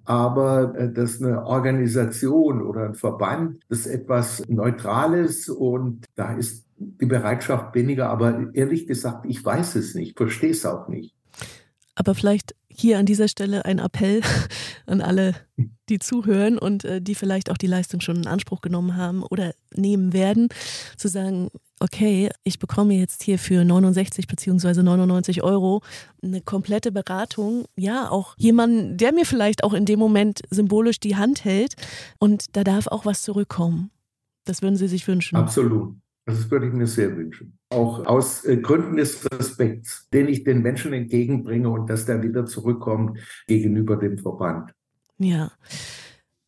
aber 0.09 0.75
äh, 0.75 0.91
dass 0.91 1.21
eine 1.21 1.45
Organisation 1.45 2.63
oder 2.63 2.87
ein 2.87 2.95
Verband, 2.95 3.61
das 3.69 3.87
etwas 3.87 4.43
Neutrales 4.49 5.51
und 5.51 6.07
da 6.15 6.33
ist 6.33 6.65
die 6.79 7.05
Bereitschaft 7.05 7.75
weniger. 7.75 8.09
Aber 8.09 8.47
ehrlich 8.55 8.87
gesagt, 8.87 9.27
ich 9.29 9.45
weiß 9.45 9.75
es 9.75 9.95
nicht, 9.95 10.17
verstehe 10.17 10.53
es 10.53 10.65
auch 10.65 10.89
nicht. 10.89 11.15
Aber 11.95 12.15
vielleicht 12.15 12.55
hier 12.69 12.99
an 12.99 13.05
dieser 13.05 13.29
Stelle 13.29 13.67
ein 13.67 13.81
Appell 13.81 14.23
an 14.87 15.03
alle, 15.03 15.35
die 15.91 15.99
zuhören 15.99 16.57
und 16.57 16.87
äh, 16.87 17.03
die 17.03 17.15
vielleicht 17.15 17.51
auch 17.51 17.59
die 17.59 17.67
Leistung 17.67 18.01
schon 18.01 18.17
in 18.17 18.27
Anspruch 18.27 18.63
genommen 18.63 18.97
haben 18.97 19.23
oder 19.23 19.53
nehmen 19.75 20.15
werden, 20.15 20.49
zu 20.97 21.09
sagen, 21.09 21.51
okay, 21.81 22.31
ich 22.45 22.59
bekomme 22.59 22.95
jetzt 22.95 23.23
hier 23.23 23.39
für 23.39 23.65
69 23.65 24.27
beziehungsweise 24.27 24.83
99 24.83 25.43
Euro 25.43 25.83
eine 26.23 26.41
komplette 26.41 26.93
Beratung. 26.93 27.65
Ja, 27.77 28.11
auch 28.11 28.35
jemanden, 28.39 28.97
der 28.97 29.13
mir 29.13 29.25
vielleicht 29.25 29.65
auch 29.65 29.75
in 29.75 29.85
dem 29.85 29.99
Moment 29.99 30.41
symbolisch 30.51 31.01
die 31.01 31.17
Hand 31.17 31.45
hält 31.45 31.75
und 32.19 32.57
da 32.57 32.65
darf 32.65 32.87
auch 32.87 33.05
was 33.05 33.23
zurückkommen. 33.23 33.91
Das 34.45 34.63
würden 34.63 34.77
Sie 34.77 34.89
sich 34.89 35.07
wünschen. 35.07 35.37
Absolut. 35.37 35.95
Das 36.25 36.51
würde 36.51 36.67
ich 36.67 36.75
mir 36.75 36.87
sehr 36.87 37.17
wünschen. 37.17 37.59
Auch 37.71 38.05
aus 38.05 38.45
äh, 38.45 38.59
Gründen 38.59 38.97
des 38.97 39.27
Respekts, 39.33 40.09
den 40.13 40.29
ich 40.29 40.45
den 40.45 40.61
Menschen 40.61 40.93
entgegenbringe 40.93 41.71
und 41.71 41.89
dass 41.89 42.05
der 42.05 42.23
wieder 42.23 42.45
zurückkommt 42.45 43.19
gegenüber 43.47 43.97
dem 43.97 44.19
Verband. 44.19 44.73
Ja. 45.19 45.53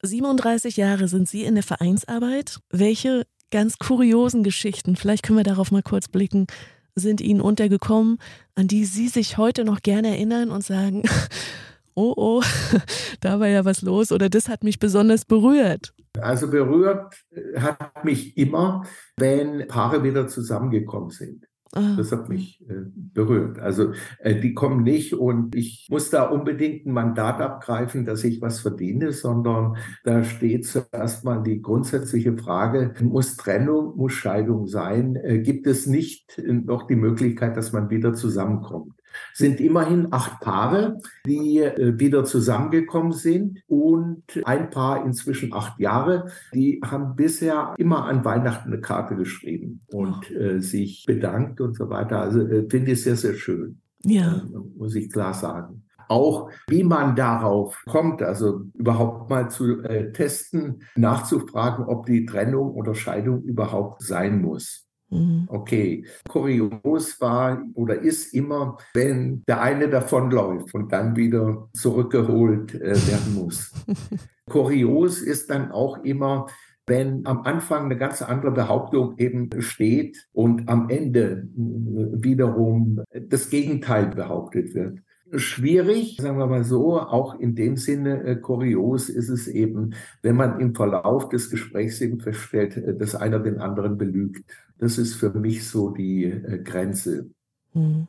37 0.03 0.77
Jahre 0.77 1.09
sind 1.09 1.29
Sie 1.29 1.45
in 1.45 1.55
der 1.55 1.63
Vereinsarbeit. 1.63 2.61
Welche 2.71 3.27
ganz 3.51 3.79
kuriosen 3.79 4.43
Geschichten, 4.43 4.97
vielleicht 4.97 5.25
können 5.25 5.39
wir 5.39 5.45
darauf 5.45 5.71
mal 5.71 5.83
kurz 5.83 6.09
blicken, 6.09 6.47
sind 6.95 7.21
Ihnen 7.21 7.41
untergekommen, 7.41 8.19
an 8.55 8.69
die 8.69 8.85
Sie 8.85 9.09
sich 9.09 9.39
heute 9.39 9.65
noch 9.65 9.81
gerne 9.81 10.09
erinnern 10.09 10.51
und 10.51 10.65
sagen, 10.65 11.03
oh 11.95 12.15
oh, 12.17 12.43
da 13.21 13.41
war 13.41 13.49
ja 13.49 13.65
was 13.65 13.83
los 13.83 14.13
oder 14.13 14.29
das 14.29 14.49
hat 14.49 14.65
mich 14.65 14.79
besonders 14.79 15.25
berührt? 15.25 15.95
Also 16.21 16.51
berührt 16.51 17.15
hat 17.57 18.05
mich 18.05 18.37
immer, 18.37 18.85
wenn 19.17 19.67
Paare 19.69 20.03
wieder 20.03 20.27
zusammengekommen 20.27 21.11
sind. 21.11 21.47
Ah. 21.73 21.95
Das 21.97 22.11
hat 22.11 22.29
mich 22.29 22.61
äh, 22.69 22.83
berührt. 22.95 23.61
Also 23.61 23.93
äh, 24.19 24.41
die 24.41 24.55
kommen 24.55 24.83
nicht 24.83 25.15
und 25.15 25.55
ich 25.55 25.87
muss 25.89 26.11
da 26.11 26.25
unbedingt 26.25 26.85
ein 26.85 26.93
Mandat 26.93 27.41
abgreifen, 27.41 28.05
dass 28.05 28.25
ich 28.25 28.41
was 28.41 28.61
verdiene, 28.61 29.13
sondern 29.13 29.77
da 30.03 30.25
steht 30.25 30.67
zuerst 30.67 31.25
mal 31.25 31.43
die 31.43 31.63
grundsätzliche 31.63 32.37
Frage, 32.37 32.95
muss 33.01 33.37
Trennung, 33.37 33.97
muss 33.97 34.15
Scheidung 34.15 34.67
sein? 34.67 35.15
Äh, 35.15 35.39
gibt 35.41 35.69
es 35.69 35.87
nicht 35.87 36.43
noch 36.45 36.89
die 36.89 36.97
Möglichkeit, 36.97 37.57
dass 37.57 37.73
man 37.73 37.89
wieder 37.89 38.15
zusammenkommt? 38.15 39.00
Sind 39.33 39.61
immerhin 39.61 40.09
acht 40.11 40.41
Paare, 40.41 40.99
die 41.27 41.59
äh, 41.59 41.99
wieder 41.99 42.25
zusammengekommen 42.25 43.13
sind 43.13 43.63
und 43.67 44.23
ein 44.45 44.71
Paar 44.71 45.05
inzwischen 45.05 45.53
acht 45.53 45.79
Jahre, 45.79 46.31
die 46.55 46.81
haben 46.85 47.17
bisher 47.17 47.75
immer 47.79 48.05
an 48.05 48.25
Weihnachten 48.25 48.73
eine 48.73 48.81
Karte 48.81 49.17
geschrieben 49.17 49.83
und 49.93 50.31
äh, 50.31 50.61
sich 50.61 51.05
bedankt 51.07 51.61
und 51.61 51.77
so 51.77 51.91
weiter. 51.91 52.21
Also 52.21 52.41
äh, 52.41 52.67
finde 52.69 52.93
ich 52.93 53.03
sehr, 53.03 53.17
sehr 53.17 53.35
schön. 53.35 53.81
Ja. 54.03 54.37
Äh, 54.37 54.79
muss 54.79 54.95
ich 54.95 55.11
klar 55.11 55.35
sagen 55.35 55.85
auch 56.11 56.51
wie 56.69 56.83
man 56.83 57.15
darauf 57.15 57.81
kommt, 57.87 58.21
also 58.21 58.63
überhaupt 58.75 59.31
mal 59.31 59.49
zu 59.49 59.81
äh, 59.83 60.11
testen, 60.13 60.83
nachzufragen, 60.97 61.85
ob 61.85 62.07
die 62.07 62.27
Trennung 62.27 62.73
oder 62.73 62.97
Scheidung 62.97 63.45
überhaupt 63.45 64.03
sein 64.03 64.43
muss. 64.43 64.90
Mhm. 65.11 65.47
Okay, 65.49 66.05
kurios 66.29 67.21
war 67.21 67.63
oder 67.75 68.01
ist 68.01 68.33
immer, 68.33 68.79
wenn 68.95 69.43
der 69.47 69.61
eine 69.61 69.89
davonläuft 69.89 70.75
und 70.75 70.93
dann 70.93 71.17
wieder 71.17 71.69
zurückgeholt 71.75 72.75
äh, 72.75 72.95
werden 72.95 73.35
muss. 73.35 73.73
kurios 74.49 75.21
ist 75.21 75.51
dann 75.51 75.73
auch 75.73 76.05
immer, 76.05 76.47
wenn 76.87 77.27
am 77.27 77.43
Anfang 77.43 77.85
eine 77.85 77.97
ganz 77.97 78.23
andere 78.23 78.53
Behauptung 78.53 79.17
eben 79.19 79.49
steht 79.61 80.29
und 80.33 80.69
am 80.69 80.89
Ende 80.89 81.49
äh, 81.57 82.23
wiederum 82.23 83.03
das 83.13 83.51
Gegenteil 83.51 84.09
behauptet 84.09 84.75
wird 84.75 85.01
schwierig, 85.35 86.17
sagen 86.21 86.39
wir 86.39 86.47
mal 86.47 86.65
so, 86.65 86.99
auch 86.99 87.39
in 87.39 87.55
dem 87.55 87.77
Sinne 87.77 88.23
äh, 88.25 88.37
kurios 88.37 89.09
ist 89.09 89.29
es 89.29 89.49
eben, 89.49 89.95
wenn 90.23 90.37
man 90.37 90.61
im 90.61 90.75
Verlauf 90.75 91.29
des 91.29 91.51
Gesprächs 91.51 92.01
eben 92.01 92.21
feststellt, 92.21 92.77
äh, 92.77 92.97
dass 92.97 93.15
einer 93.15 93.39
den 93.39 93.59
anderen 93.59 93.99
belügt. 93.99 94.45
Das 94.79 94.99
ist 94.99 95.15
für 95.15 95.31
mich 95.31 95.69
so 95.69 95.91
die 95.91 96.25
äh, 96.25 96.59
Grenze. 96.63 97.31
Hm. 97.73 98.09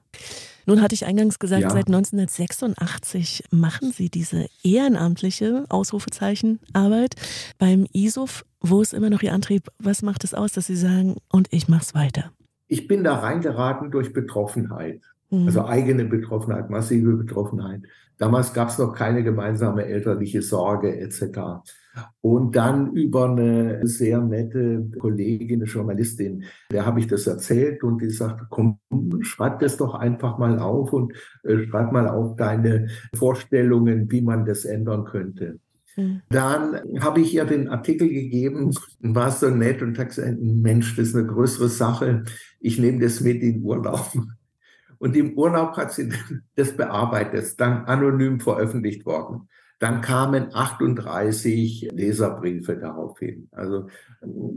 Nun 0.66 0.82
hatte 0.82 0.96
ich 0.96 1.06
eingangs 1.06 1.40
gesagt, 1.40 1.64
ja. 1.64 1.70
seit 1.70 1.88
1986 1.88 3.46
machen 3.52 3.92
Sie 3.92 4.10
diese 4.10 4.48
ehrenamtliche 4.64 5.66
Ausrufezeichen 5.70 6.60
Arbeit 6.74 7.16
beim 7.58 7.88
ISOF. 7.94 8.46
Wo 8.60 8.82
ist 8.82 8.94
immer 8.94 9.10
noch 9.10 9.24
Ihr 9.24 9.34
Antrieb? 9.34 9.70
Was 9.80 10.02
macht 10.04 10.24
es 10.24 10.34
aus, 10.34 10.52
dass 10.54 10.68
Sie 10.68 10.76
sagen, 10.76 11.18
und 11.32 11.48
ich 11.52 11.68
mache 11.68 11.82
es 11.82 11.96
weiter? 11.96 12.32
Ich 12.68 12.88
bin 12.88 13.04
da 13.04 13.16
reingeraten 13.16 13.92
durch 13.92 14.14
Betroffenheit. 14.14 15.02
Mhm. 15.32 15.48
Also 15.48 15.66
eigene 15.66 16.06
Betroffenheit, 16.06 16.70
massive 16.70 17.14
Betroffenheit. 17.14 17.82
Damals 18.18 18.54
gab 18.54 18.70
es 18.70 18.78
noch 18.78 18.94
keine 18.94 19.24
gemeinsame 19.24 19.86
elterliche 19.86 20.44
Sorge 20.44 21.00
etc. 21.00 21.64
Und 22.22 22.56
dann 22.56 22.94
über 22.94 23.30
eine 23.30 23.86
sehr 23.88 24.22
nette 24.22 24.90
Kollegin, 25.00 25.62
eine 25.62 25.70
Journalistin, 25.70 26.44
der 26.72 26.86
habe 26.86 27.00
ich 27.00 27.08
das 27.08 27.28
erzählt 27.28 27.84
und 27.84 28.02
die 28.02 28.10
sagte, 28.10 28.46
komm, 28.50 28.78
schreib 29.22 29.60
das 29.60 29.78
doch 29.78 29.96
einfach 29.96 30.38
mal 30.38 30.60
auf 30.60 30.94
und 30.94 31.14
äh, 31.44 31.66
schreib 31.66 31.92
mal 31.92 32.08
auf 32.08 32.36
deine 32.36 32.88
Vorstellungen, 33.16 34.12
wie 34.12 34.22
man 34.22 34.46
das 34.46 34.66
ändern 34.66 35.06
könnte. 35.06 35.60
Mhm. 35.98 36.22
Dann 36.30 36.80
habe 37.00 37.22
ich 37.22 37.34
ihr 37.34 37.46
den 37.46 37.68
Artikel 37.68 38.08
gegeben, 38.08 38.72
war 39.00 39.32
so 39.32 39.50
nett 39.50 39.82
und 39.82 39.98
habe 39.98 40.10
gesagt, 40.10 40.38
Mensch, 40.40 40.96
das 40.96 41.10
ist 41.10 41.16
eine 41.16 41.28
größere 41.28 41.70
Sache. 41.70 42.24
Ich 42.60 42.80
nehme 42.80 43.00
das 43.00 43.22
mit 43.22 43.42
in 43.42 43.64
Urlaub. 43.64 44.12
Und 45.02 45.16
im 45.16 45.36
Urlaub 45.36 45.78
hat 45.78 45.94
sie 45.94 46.14
das 46.56 46.78
bearbeitet, 46.78 47.60
dann 47.60 47.86
anonym 47.86 48.40
veröffentlicht 48.40 49.04
worden. 49.06 49.50
Dann 49.80 50.02
kamen 50.02 50.54
38 50.54 51.90
Leserbriefe 51.92 52.78
daraufhin. 52.78 53.50
Also 53.52 53.88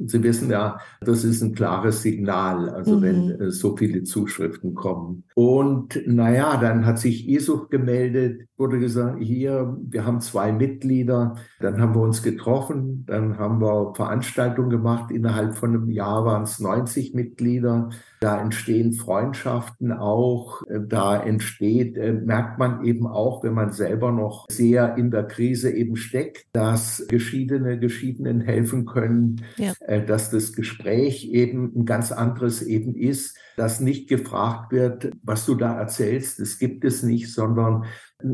Sie 0.07 0.23
wissen 0.23 0.51
ja, 0.51 0.79
das 1.01 1.25
ist 1.25 1.41
ein 1.41 1.55
klares 1.55 2.03
Signal, 2.03 2.69
also 2.69 2.99
mhm. 2.99 3.03
wenn 3.03 3.41
äh, 3.41 3.51
so 3.51 3.75
viele 3.75 4.03
Zuschriften 4.03 4.75
kommen. 4.75 5.25
Und 5.35 5.99
naja, 6.07 6.59
dann 6.59 6.85
hat 6.85 6.99
sich 6.99 7.27
ISUF 7.27 7.71
gemeldet, 7.71 8.47
wurde 8.59 8.79
gesagt, 8.79 9.19
hier, 9.23 9.79
wir 9.81 10.05
haben 10.05 10.21
zwei 10.21 10.53
Mitglieder. 10.53 11.37
Dann 11.61 11.81
haben 11.81 11.95
wir 11.95 12.03
uns 12.03 12.23
getroffen, 12.23 13.05
dann 13.07 13.39
haben 13.39 13.63
wir 13.63 13.95
Veranstaltungen 13.95 14.69
gemacht. 14.69 15.11
Innerhalb 15.11 15.57
von 15.57 15.71
einem 15.71 15.91
Jahr 15.91 16.27
waren 16.27 16.43
es 16.43 16.61
90 16.61 17.15
Mitglieder. 17.15 17.89
Da 18.25 18.41
entstehen 18.41 18.95
Freundschaften 18.95 19.93
auch. 19.93 20.63
Da 20.89 21.23
entsteht, 21.23 21.99
äh, 21.99 22.15
merkt 22.15 22.59
man 22.59 22.83
eben 22.83 23.07
auch, 23.07 23.45
wenn 23.45 23.53
man 23.53 23.71
selber 23.71 24.13
noch 24.13 24.47
sehr 24.51 24.97
in 24.97 25.11
der 25.11 25.25
Krise 25.25 25.71
eben 25.71 25.95
steckt, 25.97 26.47
dass 26.55 27.05
Geschiedene 27.07 27.79
Geschiedenen 27.79 28.41
helfen 28.41 28.87
können, 28.87 29.43
ja. 29.59 29.75
Äh, 29.81 30.07
dass 30.07 30.31
das 30.31 30.55
Gespräch 30.55 31.27
eben 31.33 31.71
ein 31.77 31.85
ganz 31.85 32.13
anderes 32.13 32.63
eben 32.63 32.95
ist, 32.95 33.37
dass 33.57 33.81
nicht 33.81 34.09
gefragt 34.09 34.73
wird, 34.73 35.11
was 35.23 35.47
du 35.47 35.55
da 35.55 35.79
erzählst, 35.79 36.41
das 36.41 36.59
gibt 36.59 36.85
es 36.85 37.03
nicht, 37.03 37.33
sondern 37.33 37.85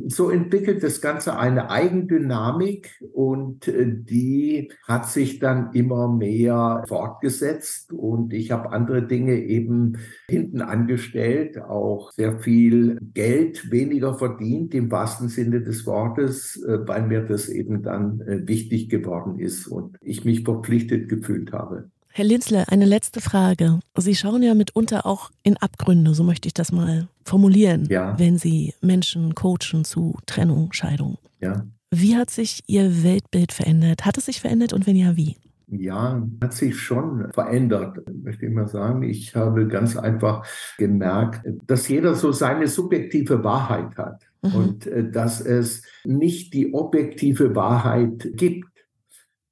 so 0.06 0.30
entwickelt 0.30 0.82
das 0.82 1.00
Ganze 1.00 1.36
eine 1.36 1.70
Eigendynamik 1.70 3.00
und 3.12 3.66
äh, 3.66 3.86
die 3.88 4.70
hat 4.86 5.08
sich 5.08 5.38
dann 5.38 5.72
immer 5.72 6.08
mehr 6.08 6.84
fortgesetzt 6.86 7.92
und 7.92 8.32
ich 8.32 8.50
habe 8.50 8.72
andere 8.72 9.06
Dinge 9.06 9.36
eben 9.36 9.98
hinten 10.28 10.60
angestellt, 10.60 11.60
auch 11.60 12.12
sehr 12.12 12.38
viel 12.38 12.98
Geld 13.14 13.70
weniger 13.72 14.14
verdient 14.14 14.74
im 14.74 14.90
wahrsten 14.90 15.28
Sinne 15.28 15.62
des 15.62 15.86
Wortes, 15.86 16.62
äh, 16.62 16.86
weil 16.86 17.06
mir 17.06 17.22
das 17.22 17.48
eben 17.48 17.82
dann 17.82 18.20
äh, 18.20 18.46
wichtig 18.46 18.90
geworden 18.90 19.38
ist 19.38 19.66
und 19.66 19.96
ich 20.02 20.24
mich 20.24 20.44
verpflichtet 20.44 21.08
gefühlt 21.08 21.52
habe. 21.52 21.90
Herr 22.12 22.24
Linzle, 22.24 22.68
eine 22.68 22.86
letzte 22.86 23.20
Frage. 23.20 23.80
Sie 23.96 24.16
schauen 24.16 24.42
ja 24.42 24.54
mitunter 24.54 25.06
auch 25.06 25.30
in 25.42 25.56
Abgründe, 25.56 26.14
so 26.14 26.24
möchte 26.24 26.48
ich 26.48 26.54
das 26.54 26.72
mal 26.72 27.08
formulieren, 27.24 27.86
ja. 27.88 28.18
wenn 28.18 28.36
Sie 28.36 28.74
Menschen 28.80 29.34
coachen 29.34 29.84
zu 29.84 30.18
Trennung, 30.26 30.72
Scheidung. 30.72 31.18
Ja. 31.40 31.64
Wie 31.90 32.16
hat 32.16 32.30
sich 32.30 32.62
Ihr 32.66 33.04
Weltbild 33.04 33.52
verändert? 33.52 34.04
Hat 34.04 34.18
es 34.18 34.26
sich 34.26 34.40
verändert 34.40 34.72
und 34.72 34.86
wenn 34.86 34.96
ja, 34.96 35.16
wie? 35.16 35.36
Ja, 35.68 36.20
hat 36.42 36.52
sich 36.52 36.76
schon 36.76 37.30
verändert, 37.32 37.98
möchte 38.24 38.46
ich 38.46 38.52
mal 38.52 38.66
sagen. 38.66 39.04
Ich 39.04 39.36
habe 39.36 39.68
ganz 39.68 39.96
einfach 39.96 40.44
gemerkt, 40.78 41.46
dass 41.66 41.88
jeder 41.88 42.16
so 42.16 42.32
seine 42.32 42.66
subjektive 42.66 43.44
Wahrheit 43.44 43.96
hat 43.96 44.26
mhm. 44.42 44.54
und 44.54 44.86
äh, 44.88 45.08
dass 45.08 45.40
es 45.40 45.84
nicht 46.04 46.54
die 46.54 46.74
objektive 46.74 47.54
Wahrheit 47.54 48.30
gibt. 48.34 48.66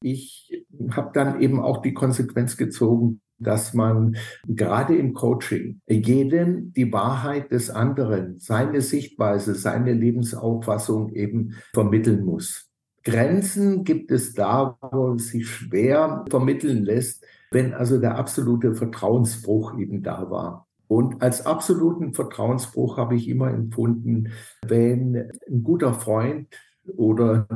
Ich 0.01 0.65
habe 0.93 1.11
dann 1.13 1.41
eben 1.41 1.61
auch 1.61 1.83
die 1.83 1.95
Konsequenz 1.95 2.57
gezogen, 2.57 3.21
dass 3.39 3.75
man 3.75 4.17
gerade 4.47 4.97
im 4.97 5.15
Coaching 5.15 5.81
jedem 5.89 6.73
die 6.73 6.93
Wahrheit 6.93 7.53
des 7.53 7.71
anderen, 7.71 8.39
seine 8.39 8.81
Sichtweise, 8.81 9.55
seine 9.55 9.93
Lebensauffassung 9.93 11.11
eben 11.11 11.55
vermitteln 11.73 12.25
muss. 12.25 12.69
Grenzen 13.05 13.85
gibt 13.85 14.11
es 14.11 14.35
da, 14.35 14.77
wo 14.91 15.15
es 15.15 15.29
sich 15.29 15.49
schwer 15.49 16.25
vermitteln 16.29 16.85
lässt, 16.85 17.25
wenn 17.51 17.73
also 17.73 17.99
der 17.99 18.17
absolute 18.17 18.75
Vertrauensbruch 18.75 19.79
eben 19.79 20.03
da 20.03 20.31
war. 20.31 20.67
Und 20.89 21.23
als 21.23 21.47
absoluten 21.47 22.15
Vertrauensbruch 22.15 22.97
habe 22.97 23.15
ich 23.15 23.29
immer 23.29 23.51
empfunden, 23.51 24.33
wenn 24.67 25.31
ein 25.49 25.63
guter 25.63 25.95
Freund 25.95 26.49
oder 26.97 27.47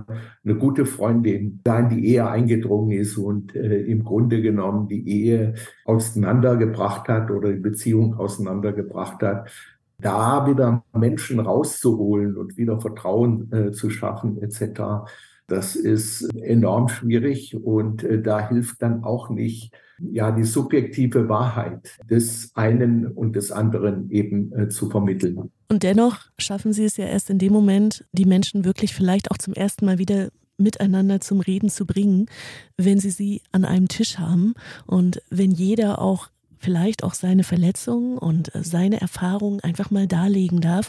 eine 0.45 0.55
gute 0.57 0.87
Freundin 0.87 1.61
da 1.65 1.81
in 1.81 1.89
die 1.89 2.07
Ehe 2.07 2.29
eingedrungen 2.29 2.93
ist 2.93 3.17
und 3.17 3.55
äh, 3.55 3.83
im 3.83 4.05
Grunde 4.05 4.43
genommen 4.43 4.89
die 4.89 5.09
Ehe 5.09 5.55
auseinandergebracht 5.85 7.09
hat 7.09 7.31
oder 7.31 7.53
die 7.53 7.61
Beziehung 7.61 8.15
auseinandergebracht 8.15 9.23
hat, 9.23 9.51
da 9.99 10.47
wieder 10.47 10.85
Menschen 10.93 11.41
rauszuholen 11.41 12.37
und 12.37 12.57
wieder 12.57 12.81
Vertrauen 12.81 13.51
äh, 13.53 13.73
zu 13.73 13.91
schaffen 13.91 14.43
etc. 14.43 14.81
Das 15.53 15.77
ist 15.77 16.35
enorm 16.35 16.89
schwierig 16.89 17.55
und 17.55 18.03
äh, 18.05 18.23
da 18.23 18.49
hilft 18.49 18.81
dann 18.81 19.05
auch 19.05 19.29
nicht 19.29 19.71
ja 19.99 20.31
die 20.31 20.45
subjektive 20.45 21.29
Wahrheit 21.29 21.99
des 22.09 22.53
einen 22.55 23.07
und 23.07 23.37
des 23.37 23.53
anderen 23.53 24.11
eben 24.11 24.51
äh, 24.59 24.69
zu 24.71 24.89
vermitteln. 24.89 25.51
Und 25.69 25.83
dennoch 25.83 26.31
schaffen 26.39 26.73
Sie 26.73 26.87
es 26.87 26.97
ja 26.97 27.05
erst 27.05 27.29
in 27.29 27.39
dem 27.39 27.53
Moment, 27.53 28.07
die 28.13 28.25
Menschen 28.25 28.65
wirklich 28.65 28.95
vielleicht 28.95 29.31
auch 29.31 29.37
zum 29.37 29.53
ersten 29.53 29.85
Mal 29.85 29.99
wieder 29.99 30.31
miteinander 30.57 31.21
zum 31.21 31.41
Reden 31.41 31.69
zu 31.69 31.85
bringen, 31.85 32.31
wenn 32.79 32.99
Sie 32.99 33.11
sie 33.11 33.43
an 33.53 33.67
einem 33.67 33.89
Tisch 33.89 34.19
haben 34.19 34.55
und 34.87 35.21
wenn 35.29 35.51
jeder 35.51 36.01
auch 36.01 36.31
vielleicht 36.57 37.05
auch 37.05 37.13
seine 37.13 37.45
Verletzungen 37.45 38.17
und 38.17 38.51
seine 38.55 39.03
Erfahrungen 39.03 39.61
einfach 39.61 39.91
mal 39.91 40.07
darlegen 40.07 40.63
darf, 40.63 40.89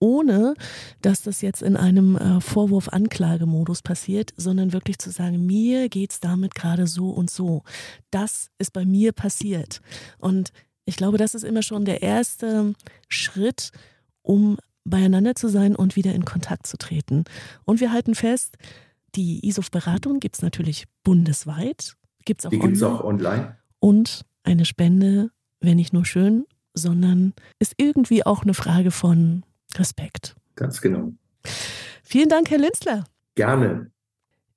ohne 0.00 0.54
dass 1.02 1.22
das 1.22 1.40
jetzt 1.42 1.62
in 1.62 1.76
einem 1.76 2.16
äh, 2.16 2.40
Vorwurf-Anklagemodus 2.40 3.82
passiert, 3.82 4.32
sondern 4.36 4.72
wirklich 4.72 4.98
zu 4.98 5.10
sagen, 5.10 5.44
mir 5.44 5.88
geht 5.88 6.12
es 6.12 6.20
damit 6.20 6.54
gerade 6.54 6.86
so 6.86 7.10
und 7.10 7.30
so. 7.30 7.62
Das 8.10 8.50
ist 8.58 8.72
bei 8.72 8.84
mir 8.84 9.12
passiert. 9.12 9.80
Und 10.18 10.52
ich 10.84 10.96
glaube, 10.96 11.18
das 11.18 11.34
ist 11.34 11.44
immer 11.44 11.62
schon 11.62 11.84
der 11.84 12.02
erste 12.02 12.74
Schritt, 13.08 13.72
um 14.22 14.58
beieinander 14.84 15.34
zu 15.34 15.48
sein 15.48 15.76
und 15.76 15.96
wieder 15.96 16.14
in 16.14 16.24
Kontakt 16.24 16.66
zu 16.66 16.78
treten. 16.78 17.24
Und 17.64 17.80
wir 17.80 17.92
halten 17.92 18.14
fest, 18.14 18.56
die 19.14 19.46
ISOF-Beratung 19.46 20.20
gibt 20.20 20.36
es 20.36 20.42
natürlich 20.42 20.84
bundesweit, 21.02 21.96
gibt 22.24 22.40
es 22.40 22.46
auch, 22.46 22.52
online. 22.52 22.86
auch 22.86 23.04
online. 23.04 23.56
Und 23.80 24.24
eine 24.44 24.64
Spende 24.64 25.30
wäre 25.60 25.74
nicht 25.74 25.92
nur 25.92 26.04
schön, 26.04 26.46
sondern 26.74 27.34
ist 27.58 27.74
irgendwie 27.76 28.24
auch 28.24 28.42
eine 28.42 28.54
Frage 28.54 28.90
von 28.90 29.42
Respekt. 29.78 30.36
Ganz 30.54 30.80
genau. 30.80 31.12
Vielen 32.02 32.28
Dank, 32.28 32.50
Herr 32.50 32.58
Linzler. 32.58 33.04
Gerne. 33.34 33.90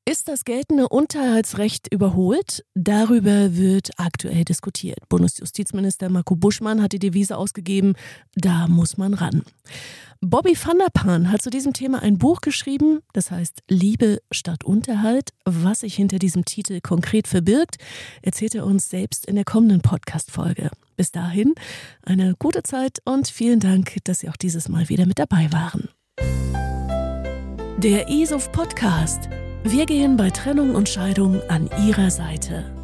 Ist 0.03 0.27
das 0.27 0.45
geltende 0.45 0.89
Unterhaltsrecht 0.89 1.93
überholt? 1.93 2.65
Darüber 2.73 3.55
wird 3.55 3.91
aktuell 3.97 4.43
diskutiert. 4.43 4.97
Bundesjustizminister 5.09 6.09
Marco 6.09 6.35
Buschmann 6.35 6.81
hat 6.81 6.93
die 6.93 6.99
Devise 6.99 7.37
ausgegeben, 7.37 7.93
da 8.33 8.67
muss 8.67 8.97
man 8.97 9.13
ran. 9.13 9.43
Bobby 10.19 10.57
van 10.59 10.79
der 10.79 10.89
Pan 10.91 11.31
hat 11.31 11.41
zu 11.41 11.51
diesem 11.51 11.73
Thema 11.73 12.01
ein 12.01 12.17
Buch 12.17 12.41
geschrieben, 12.41 13.01
das 13.13 13.29
heißt 13.29 13.61
Liebe 13.67 14.21
statt 14.31 14.63
Unterhalt. 14.63 15.33
Was 15.45 15.81
sich 15.81 15.95
hinter 15.95 16.17
diesem 16.17 16.45
Titel 16.45 16.79
konkret 16.81 17.27
verbirgt, 17.27 17.77
erzählt 18.23 18.55
er 18.55 18.65
uns 18.65 18.89
selbst 18.89 19.27
in 19.27 19.35
der 19.35 19.45
kommenden 19.45 19.81
Podcast-Folge. 19.81 20.71
Bis 20.95 21.11
dahin 21.11 21.55
eine 22.03 22.35
gute 22.37 22.63
Zeit 22.63 22.99
und 23.05 23.27
vielen 23.27 23.59
Dank, 23.59 23.97
dass 24.03 24.19
Sie 24.19 24.29
auch 24.29 24.37
dieses 24.37 24.69
Mal 24.69 24.89
wieder 24.89 25.05
mit 25.05 25.19
dabei 25.19 25.51
waren. 25.51 25.89
Der 27.77 28.09
ESOF 28.09 28.51
Podcast 28.51 29.29
wir 29.63 29.85
gehen 29.85 30.17
bei 30.17 30.31
Trennung 30.31 30.73
und 30.73 30.89
Scheidung 30.89 31.39
an 31.47 31.69
Ihrer 31.85 32.09
Seite. 32.09 32.80